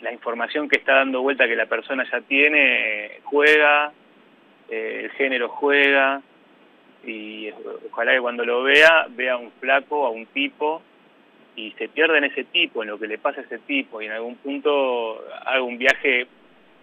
la 0.00 0.12
información 0.12 0.68
que 0.68 0.78
está 0.78 0.96
dando 0.96 1.22
vuelta 1.22 1.46
que 1.46 1.56
la 1.56 1.66
persona 1.66 2.04
ya 2.10 2.20
tiene 2.20 3.20
juega, 3.24 3.92
eh, 4.68 5.02
el 5.04 5.10
género 5.12 5.48
juega, 5.48 6.20
y 7.04 7.50
ojalá 7.90 8.12
que 8.12 8.20
cuando 8.20 8.44
lo 8.44 8.62
vea, 8.62 9.06
vea 9.10 9.34
a 9.34 9.36
un 9.38 9.50
flaco, 9.52 10.06
a 10.06 10.10
un 10.10 10.26
tipo, 10.26 10.82
y 11.58 11.72
se 11.72 11.88
pierde 11.88 12.18
en 12.18 12.24
ese 12.24 12.44
tipo, 12.44 12.82
en 12.82 12.88
lo 12.88 13.00
que 13.00 13.08
le 13.08 13.18
pasa 13.18 13.40
a 13.40 13.44
ese 13.44 13.58
tipo, 13.58 14.00
y 14.00 14.06
en 14.06 14.12
algún 14.12 14.36
punto 14.36 15.24
hago 15.44 15.66
un 15.66 15.76
viaje 15.76 16.28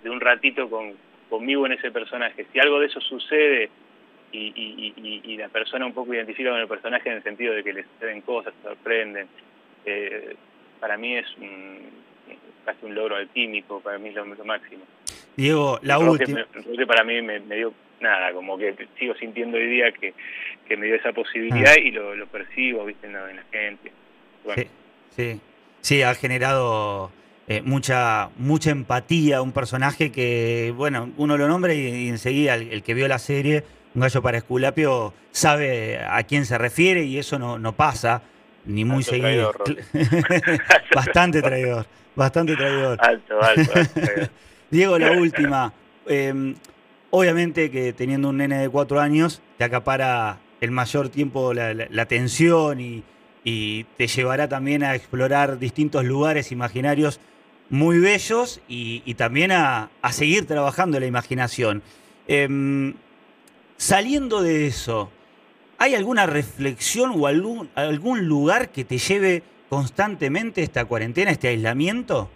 de 0.04 0.10
un 0.10 0.20
ratito 0.20 0.70
con, 0.70 0.94
conmigo 1.30 1.66
en 1.66 1.72
ese 1.72 1.92
personaje. 1.92 2.46
Si 2.52 2.60
algo 2.60 2.82
de 2.82 2.88
eso 2.88 3.00
sucede 3.00 3.70
y, 4.34 4.52
y, 4.54 5.22
y, 5.24 5.38
la 5.38 5.48
persona 5.48 5.86
un 5.86 5.94
poco 5.94 6.14
identifica 6.14 6.50
con 6.50 6.60
el 6.60 6.68
personaje 6.68 7.10
en 7.10 7.16
el 7.16 7.24
sentido 7.24 7.54
de 7.54 7.64
que 7.64 7.72
le 7.72 7.84
suceden 7.84 8.20
cosas, 8.20 8.54
sorprenden, 8.62 9.30
eh, 9.86 10.36
para 10.82 10.98
mí 10.98 11.16
es 11.16 11.26
un, 11.38 11.80
casi 12.66 12.86
un 12.86 12.96
logro 12.96 13.16
alquímico, 13.16 13.80
para 13.80 13.98
mí 13.98 14.10
es 14.10 14.16
lo, 14.16 14.26
máximo. 14.44 14.84
Diego, 15.38 15.80
la 15.84 16.00
última. 16.00 16.46
para 16.86 17.06
mí 17.06 17.22
me, 17.22 17.40
dio 17.40 17.74
nada, 18.02 18.34
como 18.34 18.58
que 18.58 18.76
sigo 19.00 19.16
sintiendo 19.16 19.56
hoy 19.56 19.68
día 19.68 19.94
que, 19.94 20.14
que 20.68 20.76
me 20.76 20.88
dio 20.88 20.96
esa 20.96 21.14
posibilidad 21.14 21.76
ah. 21.78 21.80
y 21.80 21.92
lo, 21.92 22.14
lo, 22.14 22.28
percibo, 22.28 22.84
viste, 22.84 23.08
en 23.08 23.14
la, 23.14 23.44
gente. 23.54 23.94
Sí, 24.54 24.68
sí, 25.16 25.42
sí, 25.82 26.02
ha 26.02 26.14
generado 26.16 27.12
eh, 27.48 27.62
mucha, 27.62 28.30
mucha 28.38 28.72
empatía, 28.72 29.42
un 29.42 29.52
personaje 29.52 30.12
que, 30.12 30.74
bueno, 30.76 31.12
uno 31.18 31.38
lo 31.38 31.48
nombra 31.48 31.74
y, 31.74 32.10
enseguida 32.10 32.56
el, 32.56 32.84
que 32.84 32.94
vio 32.94 33.08
la 33.08 33.20
serie, 33.20 33.64
un 33.94 34.02
gallo 34.02 34.22
para 34.22 34.38
Esculapio, 34.38 35.14
sabe 35.32 36.00
a 36.00 36.22
quién 36.24 36.46
se 36.46 36.58
refiere 36.58 37.04
y 37.04 37.18
eso 37.18 37.40
no, 37.40 37.60
no 37.60 37.76
pasa 37.76 38.22
ni 38.66 38.84
muy 38.84 39.04
seguido. 39.04 39.54
bastante 40.96 41.42
traidor, 41.42 41.86
bastante 42.16 42.56
traidor. 42.56 42.98
Alto, 43.02 43.42
alto. 43.42 43.72
Diego, 44.70 44.98
la 44.98 45.12
última. 45.12 45.74
Em, 46.08 46.56
obviamente 47.12 47.72
que 47.72 47.94
teniendo 47.94 48.30
un 48.30 48.38
nene 48.38 48.60
de 48.60 48.70
cuatro 48.70 49.00
años, 49.00 49.42
te 49.58 49.64
acapara 49.64 50.40
el 50.62 50.72
mayor 50.72 51.10
tiempo 51.10 51.54
la, 51.54 51.88
atención 52.02 52.80
y, 52.80 53.04
te 53.46 54.08
llevará 54.08 54.50
también 54.50 54.84
a 54.84 54.96
explorar 54.96 55.60
distintos 55.60 56.04
lugares 56.04 56.52
imaginarios 56.52 57.20
muy 57.70 58.00
bellos 58.00 58.62
y, 58.68 59.14
también 59.16 59.52
a, 59.52 59.90
seguir 60.12 60.48
trabajando 60.48 61.00
la 61.00 61.06
imaginación. 61.06 61.84
Em, 62.28 62.96
saliendo 63.78 64.42
de 64.42 64.68
eso, 64.68 65.12
¿Hay 65.78 65.94
alguna 65.94 66.26
reflexión 66.26 67.12
o 67.16 67.28
algún, 67.28 67.70
algún 67.76 68.28
lugar 68.28 68.70
que 68.70 68.86
te 68.86 68.98
lleve 68.98 69.44
constantemente 69.70 70.62
esta 70.62 70.86
cuarentena, 70.86 71.32
este 71.32 71.50
aislamiento? 71.50 72.32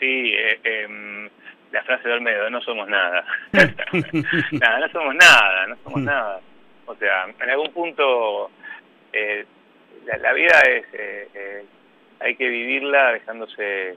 Sí, 0.00 0.32
eh, 0.34 0.60
em, 0.64 1.28
la 1.70 1.82
frase 1.84 2.08
de 2.08 2.14
Olmedo, 2.14 2.50
no 2.50 2.60
somos 2.60 2.88
nada. 2.88 3.24
nada, 3.52 4.80
no 4.80 4.88
somos 4.88 5.14
nada, 5.14 5.66
no 5.68 5.76
somos 5.84 6.02
nada. 6.02 6.40
O 6.86 6.94
sea, 6.96 7.24
en 7.24 7.50
algún 7.50 7.72
punto 7.72 8.50
eh, 9.12 9.44
la, 10.04 10.32
vida 10.32 10.60
es, 10.60 10.84
eh, 10.92 11.64
hay 12.20 12.36
que 12.36 12.48
vivirla 12.48 13.12
dejándose, 13.12 13.96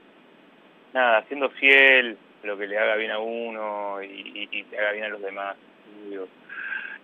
nada, 0.92 1.24
siendo 1.28 1.50
fiel, 1.50 2.18
lo 2.42 2.56
que 2.56 2.66
le 2.66 2.78
haga 2.78 2.96
bien 2.96 3.10
a 3.10 3.18
uno 3.18 4.02
y, 4.02 4.06
y, 4.06 4.58
y 4.58 4.62
le 4.64 4.78
haga 4.78 4.92
bien 4.92 5.04
a 5.04 5.08
los 5.08 5.22
demás. 5.22 5.56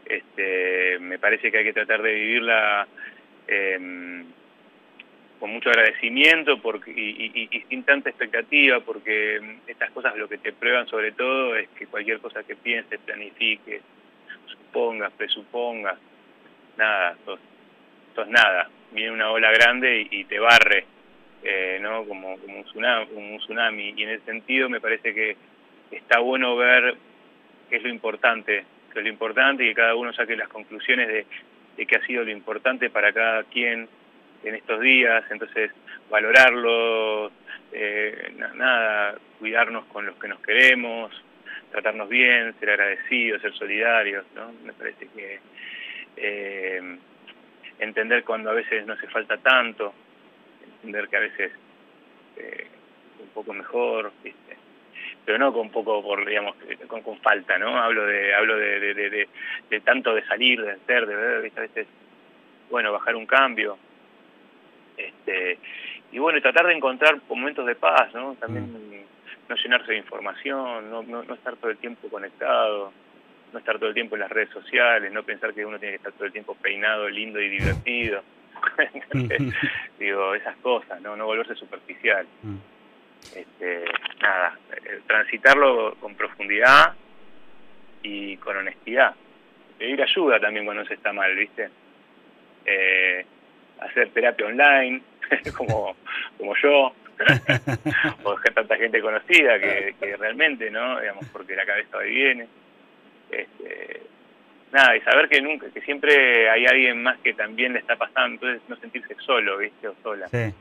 Este, 0.05 0.99
me 1.01 1.19
parece 1.19 1.51
que 1.51 1.59
hay 1.59 1.65
que 1.65 1.73
tratar 1.73 2.01
de 2.01 2.13
vivirla 2.13 2.87
em, 3.49 4.25
con 5.41 5.51
mucho 5.51 5.69
agradecimiento 5.69 6.61
porque, 6.63 6.93
y, 6.93 7.49
sin 7.69 7.83
tanta 7.83 8.11
expectativa, 8.11 8.81
porque 8.81 9.59
estas 9.67 9.91
cosas 9.91 10.17
lo 10.17 10.29
que 10.29 10.39
te 10.39 10.53
prueban 10.53 10.87
sobre 10.87 11.13
todo 11.13 11.57
es 11.57 11.69
que 11.71 11.87
cualquier 11.87 12.21
cosa 12.21 12.45
que 12.45 12.57
pienses, 12.57 13.01
planifiques, 13.01 13.83
supongas, 14.67 15.13
presupongas, 15.13 15.99
nada, 16.77 17.17
sos, 17.25 18.29
nada. 18.29 18.69
Viene 18.93 19.11
una 19.11 19.31
ola 19.31 19.51
grande 19.53 20.07
y, 20.11 20.25
te 20.25 20.39
barre, 20.39 20.85
eh, 21.43 21.79
¿no? 21.81 22.05
Como, 22.05 22.39
como 22.39 22.59
un, 22.59 22.65
tsunami, 22.65 23.07
un 23.15 23.39
tsunami. 23.39 23.95
Y 23.97 24.03
en 24.03 24.11
ese 24.11 24.25
sentido 24.25 24.69
me 24.69 24.81
parece 24.81 25.13
que 25.13 25.37
está 25.91 26.21
bueno 26.21 26.57
ver 26.57 26.97
qué 27.69 27.77
es 27.77 27.83
lo 27.83 27.89
importante 27.89 28.65
es 29.01 29.05
lo 29.05 29.11
importante 29.11 29.65
y 29.65 29.69
que 29.69 29.75
cada 29.75 29.95
uno 29.95 30.13
saque 30.13 30.37
las 30.37 30.49
conclusiones 30.49 31.09
de, 31.09 31.27
de 31.77 31.87
qué 31.87 31.97
ha 31.97 32.07
sido 32.07 32.25
lo 32.25 32.31
importante 32.31 32.91
para 32.91 33.13
cada 33.13 33.45
quien 33.45 33.89
en 34.45 34.55
estos 34.55 34.81
días, 34.81 35.25
entonces 35.31 35.71
valorarlo, 36.11 37.31
eh, 37.73 38.33
nada, 38.55 39.17
cuidarnos 39.39 39.85
con 39.87 40.07
los 40.07 40.17
que 40.17 40.29
nos 40.29 40.41
queremos, 40.41 41.11
tratarnos 41.77 42.09
bien, 42.09 42.55
ser 42.59 42.71
agradecidos, 42.71 43.43
ser 43.43 43.53
solidarios, 43.53 44.25
¿no? 44.35 44.51
Me 44.65 44.73
parece 44.73 45.09
que 45.09 45.41
eh, 46.17 46.99
entender 47.79 48.25
cuando 48.25 48.49
a 48.49 48.55
veces 48.55 48.87
no 48.87 48.95
hace 48.95 49.07
falta 49.09 49.37
tanto, 49.37 49.93
entender 50.77 51.07
que 51.09 51.17
a 51.19 51.21
veces 51.21 51.53
eh, 52.39 52.67
un 53.21 53.29
poco 53.29 53.53
mejor, 53.53 54.11
¿viste? 54.25 54.57
pero 55.27 55.37
no 55.39 55.53
con 55.53 55.69
poco 55.71 56.03
por 56.03 56.25
digamos 56.25 56.57
con, 56.87 57.03
con 57.03 57.19
falta 57.19 57.59
no 57.59 57.77
hablo 57.77 58.07
de 58.07 58.33
hablo 58.33 58.57
de, 58.57 58.95
de, 58.95 59.29
de, 59.69 59.81
tanto 59.81 60.15
de 60.15 60.25
salir 60.25 60.63
de 60.63 60.77
ser 60.87 61.05
de 61.05 61.17
ver 61.17 61.53
a 61.57 61.61
veces 61.61 61.87
bueno 62.71 62.93
bajar 62.93 63.17
un 63.17 63.27
cambio 63.27 63.77
este 64.97 65.59
y 66.13 66.19
bueno 66.19 66.41
tratar 66.41 66.67
de 66.69 66.75
encontrar 66.75 67.19
momentos 67.29 67.67
de 67.67 67.75
paz 67.75 68.15
no 68.15 68.37
también 68.37 68.73
mm. 68.73 68.87
No 69.49 69.57
llenarse 69.57 69.93
de 69.93 69.99
información 69.99 70.91
no, 70.91 71.03
no, 71.03 71.23
no 71.23 71.35
estar 71.35 71.57
todo 71.57 71.71
el 71.71 71.79
tiempo 71.79 72.09
conectado 72.09 72.93
no 73.53 73.59
estar 73.59 73.79
todo 73.79 73.89
el 73.89 73.95
tiempo 73.95 74.17
en 74.17 74.21
las 74.21 74.31
redes 74.31 74.51
sociales 74.51 75.13
no 75.13 75.23
pensar 75.23 75.55
que 75.55 75.65
uno 75.65 75.79
tiene 75.79 75.93
que 75.93 75.99
estar 75.99 76.13
todo 76.13 76.25
el 76.25 76.33
tiempo 76.33 76.55
peinado 76.57 77.09
lindo 77.09 77.41
y 77.41 77.49
divertido. 77.49 78.23
Digo 79.99 80.35
esas 80.35 80.57
cosas 80.57 81.01
no 81.01 81.17
no 81.17 81.27
volverse 81.27 81.55
superficial. 81.55 82.27
Mm. 82.43 82.57
Este, 83.35 83.85
nada, 84.23 84.59
eh, 84.73 85.01
transitarlo 85.07 85.97
con 86.01 86.15
profundidad 86.15 86.95
y 88.03 88.37
con 88.39 88.57
honestidad. 88.57 89.15
Pedir 89.79 90.03
ayuda 90.03 90.41
también 90.41 90.65
cuando 90.65 90.85
se 90.85 90.95
está 90.95 91.13
mal, 91.13 91.35
¿viste? 91.35 91.69
Eh, 92.65 93.27
hacer 93.81 94.11
terapia 94.11 94.47
online, 94.47 95.03
como, 95.57 95.97
como 96.39 96.55
yo, 96.63 96.93
o 98.25 98.37
tanta 98.55 98.77
gente 98.77 99.01
conocida 99.01 99.59
que, 99.59 99.95
que, 100.01 100.17
realmente, 100.17 100.71
¿no? 100.71 101.01
Digamos, 101.01 101.27
porque 101.33 101.55
la 101.55 101.67
cabeza 101.67 101.97
va 101.97 102.07
y 102.07 102.15
viene. 102.15 102.49
Este, 103.31 104.03
nada, 104.73 104.97
y 104.97 105.01
saber 105.03 105.29
que 105.29 105.41
nunca, 105.41 105.67
que 105.71 105.81
siempre 105.83 106.49
hay 106.49 106.67
alguien 106.67 107.03
más 107.03 107.19
que 107.19 107.35
también 107.35 107.73
le 107.73 107.81
está 107.81 107.97
pasando, 107.97 108.35
entonces 108.35 108.63
no 108.69 108.77
sentirse 108.77 109.15
solo, 109.25 109.59
¿viste? 109.59 109.89
O 109.89 109.95
sola. 110.03 110.29
Sí. 110.29 110.55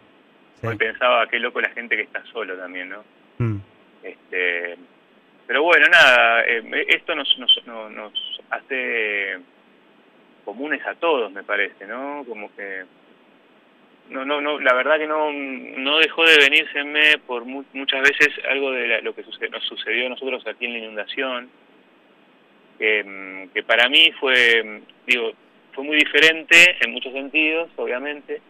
Hoy 0.64 0.76
pensaba, 0.78 1.28
qué 1.28 1.40
loco 1.40 1.62
la 1.62 1.70
gente 1.70 1.96
que 1.96 2.04
está 2.04 2.24
solo 2.26 2.58
también, 2.58 2.90
¿no? 2.90 3.04
Mm. 3.38 3.58
Este, 4.04 4.78
pero 5.48 5.64
bueno, 5.64 5.88
nada, 5.88 6.44
eh, 6.46 6.86
esto 6.90 7.16
nos, 7.16 7.38
nos, 7.38 7.66
nos 7.66 8.42
hace 8.50 9.38
comunes 10.44 10.86
a 10.86 10.96
todos, 10.96 11.32
me 11.32 11.44
parece, 11.44 11.86
¿no? 11.86 12.24
Como 12.28 12.54
que 12.56 12.84
no, 14.10 14.26
no, 14.26 14.42
no, 14.42 14.60
la 14.60 14.74
verdad 14.74 14.98
que 14.98 15.08
no, 15.08 15.32
no 15.32 15.98
dejó 15.98 16.26
de 16.26 16.38
venirse 16.38 17.18
por 17.26 17.46
muchas 17.46 18.02
veces 18.02 18.30
algo 18.50 18.72
de 18.72 19.02
lo 19.02 19.16
que 19.16 19.24
nos 19.50 19.64
sucedió 19.64 20.06
a 20.06 20.10
nosotros 20.10 20.46
aquí 20.48 20.66
en 20.66 20.74
la 20.74 20.80
inundación, 20.80 21.50
que, 22.78 23.64
para 23.66 23.90
mí 23.90 24.12
fue, 24.20 24.82
digo, 25.08 25.32
fue 25.74 25.84
muy 25.84 25.98
diferente 25.98 26.78
en 26.82 26.92
muchos 26.92 27.14
sentidos, 27.14 27.70
obviamente, 27.78 28.42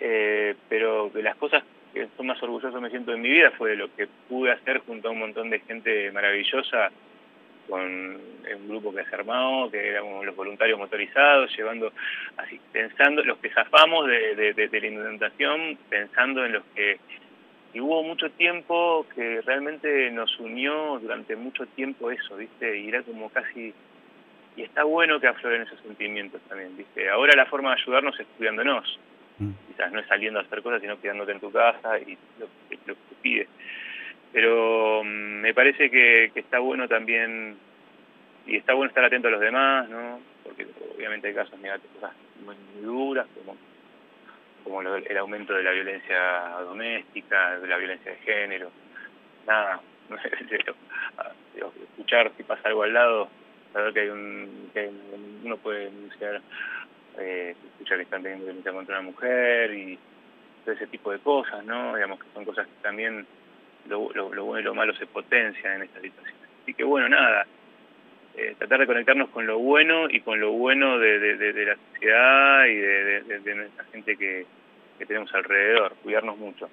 eh, 0.00 0.54
pero 0.68 1.10
de 1.10 1.22
las 1.22 1.36
cosas 1.36 1.62
que 1.92 2.08
más 2.22 2.42
orgulloso 2.42 2.80
me 2.80 2.90
siento 2.90 3.12
en 3.12 3.22
mi 3.22 3.30
vida 3.30 3.50
fue 3.52 3.76
lo 3.76 3.94
que 3.94 4.06
pude 4.28 4.52
hacer 4.52 4.78
junto 4.80 5.08
a 5.08 5.10
un 5.10 5.18
montón 5.18 5.50
de 5.50 5.60
gente 5.60 6.10
maravillosa 6.12 6.90
con 7.70 7.80
un 7.82 8.68
grupo 8.68 8.92
que 8.92 9.04
se 9.04 9.14
armó, 9.14 9.70
que 9.70 9.88
éramos 9.88 10.26
los 10.26 10.36
voluntarios 10.36 10.78
motorizados, 10.78 11.56
llevando, 11.56 11.92
así, 12.36 12.60
pensando, 12.72 13.22
los 13.24 13.38
que 13.38 13.50
zafamos 13.50 14.06
de, 14.08 14.34
de, 14.34 14.68
de, 14.68 14.80
la 14.80 14.86
inundación, 14.86 15.78
pensando 15.88 16.44
en 16.44 16.52
los 16.52 16.64
que... 16.74 16.98
Y 17.72 17.80
hubo 17.80 18.02
mucho 18.02 18.28
tiempo 18.30 19.06
que 19.14 19.40
realmente 19.42 20.10
nos 20.10 20.36
unió 20.40 20.98
durante 21.00 21.36
mucho 21.36 21.66
tiempo 21.66 22.10
eso, 22.10 22.36
¿viste? 22.36 22.78
Y 22.78 22.88
era 22.88 23.02
como 23.02 23.30
casi... 23.30 23.72
Y 24.56 24.62
está 24.62 24.82
bueno 24.82 25.20
que 25.20 25.28
afloren 25.28 25.62
esos 25.62 25.78
sentimientos 25.80 26.40
también, 26.48 26.76
¿viste? 26.76 27.08
Ahora 27.08 27.36
la 27.36 27.46
forma 27.46 27.70
de 27.70 27.80
ayudarnos 27.80 28.18
es 28.18 28.26
cuidándonos. 28.36 28.98
Mm. 29.38 29.52
Quizás 29.68 29.92
no 29.92 30.00
es 30.00 30.06
saliendo 30.08 30.40
a 30.40 30.42
hacer 30.42 30.62
cosas, 30.62 30.80
sino 30.80 31.00
quedándote 31.00 31.32
en 31.32 31.40
tu 31.40 31.52
casa 31.52 31.98
y 32.00 32.18
lo, 32.38 32.48
que 32.68 32.76
te 32.76 32.94
pide. 33.22 33.46
Pero 34.32 35.02
mm, 35.04 35.40
me 35.40 35.54
parece 35.54 35.90
que, 35.90 36.30
está 36.34 36.58
bueno 36.58 36.88
también, 36.88 37.56
y 38.46 38.56
está 38.56 38.74
bueno 38.74 38.88
estar 38.88 39.04
atento 39.04 39.28
a 39.28 39.32
los 39.32 39.40
demás, 39.40 39.88
¿no? 39.88 40.20
Porque 40.44 40.66
obviamente 40.94 41.28
hay 41.28 41.34
casos 41.34 41.58
negativos, 41.60 41.94
cosas 41.96 42.12
muy, 42.44 42.56
duras, 42.82 43.26
como, 43.34 43.56
como 44.64 44.82
el 44.82 45.16
aumento 45.18 45.54
de 45.54 45.62
la 45.62 45.72
violencia 45.72 46.50
doméstica, 46.60 47.58
de 47.58 47.66
la 47.66 47.76
violencia 47.76 48.12
de 48.12 48.18
género. 48.18 48.70
Nada, 49.46 49.80
escuchar 51.90 52.32
si 52.36 52.42
pasa 52.42 52.68
algo 52.68 52.82
al 52.82 52.92
lado, 52.92 53.28
saber 53.72 53.92
que 53.92 54.00
hay 54.00 54.08
un, 54.08 54.70
que 54.72 54.90
uno 55.44 55.56
puede 55.58 55.86
denunciar 55.86 56.40
eh, 57.18 57.54
escucha 57.72 57.96
que 57.96 58.02
están 58.02 58.22
teniendo 58.22 58.46
violencia 58.46 58.72
contra 58.72 58.98
una 58.98 59.10
mujer 59.10 59.74
y 59.74 59.98
todo 60.64 60.74
ese 60.74 60.86
tipo 60.86 61.10
de 61.10 61.18
cosas, 61.18 61.64
¿no? 61.64 61.94
Digamos 61.94 62.20
que 62.20 62.26
son 62.32 62.44
cosas 62.44 62.66
que 62.66 62.82
también 62.82 63.26
lo, 63.88 64.08
bueno 64.44 64.60
y 64.60 64.62
lo 64.62 64.74
malo 64.74 64.94
se 64.94 65.06
potencian 65.06 65.76
en 65.76 65.82
esta 65.82 66.00
situación. 66.00 66.36
Así 66.62 66.74
que 66.74 66.84
bueno, 66.84 67.08
nada, 67.08 67.46
eh, 68.36 68.54
tratar 68.58 68.80
de 68.80 68.86
conectarnos 68.86 69.28
con 69.30 69.46
lo 69.46 69.58
bueno 69.58 70.08
y 70.08 70.20
con 70.20 70.40
lo 70.40 70.52
bueno 70.52 70.98
de, 70.98 71.36
la 71.66 71.76
sociedad 71.92 72.66
y 72.66 72.76
de, 72.76 73.54
nuestra 73.54 73.84
gente 73.92 74.16
que, 74.16 74.46
tenemos 75.06 75.32
alrededor, 75.32 75.94
cuidarnos 76.02 76.36
mucho. 76.36 76.68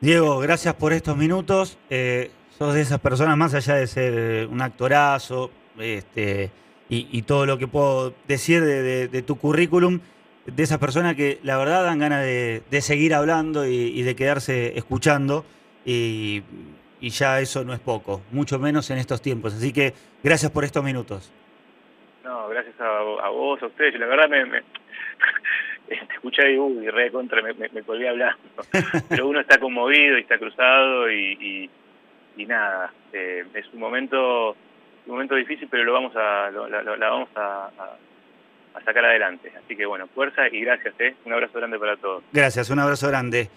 Diego, 0.00 0.40
gracias 0.40 0.74
por 0.74 0.92
estos 0.92 1.16
minutos. 1.16 1.78
Eh, 1.88 2.30
sos 2.58 2.74
de 2.74 2.80
esas 2.80 2.98
personas, 2.98 3.36
más 3.36 3.54
allá 3.54 3.76
de 3.76 3.86
ser 3.86 4.46
un 4.48 4.60
actorazo 4.60 5.50
este, 5.78 6.50
y, 6.90 7.22
todo 7.22 7.46
lo 7.46 7.56
que 7.56 7.68
puedo 7.68 8.12
decir 8.26 8.62
de, 8.64 9.22
tu 9.22 9.36
currículum, 9.38 10.00
de 10.44 10.62
esas 10.62 10.78
personas 10.78 11.14
que 11.14 11.38
la 11.42 11.56
verdad 11.56 11.84
dan 11.84 12.00
ganas 12.00 12.24
de, 12.24 12.80
seguir 12.80 13.14
hablando 13.14 13.66
y, 13.66 14.02
de 14.02 14.16
quedarse 14.16 14.76
escuchando. 14.76 15.44
Y, 15.84 16.42
ya 17.00 17.40
eso 17.40 17.64
no 17.64 17.72
es 17.72 17.80
poco, 17.80 18.22
mucho 18.30 18.58
menos 18.58 18.90
en 18.90 18.98
estos 18.98 19.22
tiempos. 19.22 19.54
Así 19.54 19.72
que 19.72 19.94
gracias 20.22 20.50
por 20.50 20.64
estos 20.64 20.84
minutos. 20.84 21.32
No, 22.24 22.48
gracias 22.48 22.78
a, 22.80 23.28
vos, 23.30 23.62
a 23.62 23.66
ustedes. 23.66 23.98
La 23.98 24.06
verdad 24.06 24.28
me, 24.28 24.44
me 24.44 24.62
escuché 26.14 26.52
y, 26.52 26.58
uy, 26.58 26.88
re 26.88 27.10
contra, 27.10 27.42
me, 27.42 27.54
me, 27.54 27.82
colgué 27.82 28.08
hablando. 28.08 28.38
Pero 29.08 29.28
uno 29.28 29.40
está 29.40 29.58
conmovido 29.58 30.18
y 30.18 30.22
está 30.22 30.38
cruzado 30.38 31.10
y, 31.10 31.70
y, 32.36 32.46
nada, 32.46 32.92
eh, 33.12 33.44
es 33.54 33.66
un 33.72 33.80
momento 33.80 34.56
un 35.06 35.12
momento 35.12 35.34
difícil, 35.34 35.68
pero 35.70 35.84
lo 35.84 35.92
vamos 35.92 36.14
a, 36.14 36.50
la 36.50 37.10
vamos 37.10 37.28
a 37.34 37.70
a 38.74 38.80
sacar 38.84 39.04
adelante. 39.04 39.52
Así 39.56 39.76
que 39.76 39.86
bueno, 39.86 40.06
fuerza 40.08 40.48
y 40.48 40.60
gracias, 40.60 40.94
¿eh? 40.98 41.14
Un 41.24 41.32
abrazo 41.32 41.58
grande 41.58 41.78
para 41.78 41.96
todos. 41.96 42.22
Gracias, 42.32 42.70
un 42.70 42.78
abrazo 42.78 43.08
grande. 43.08 43.50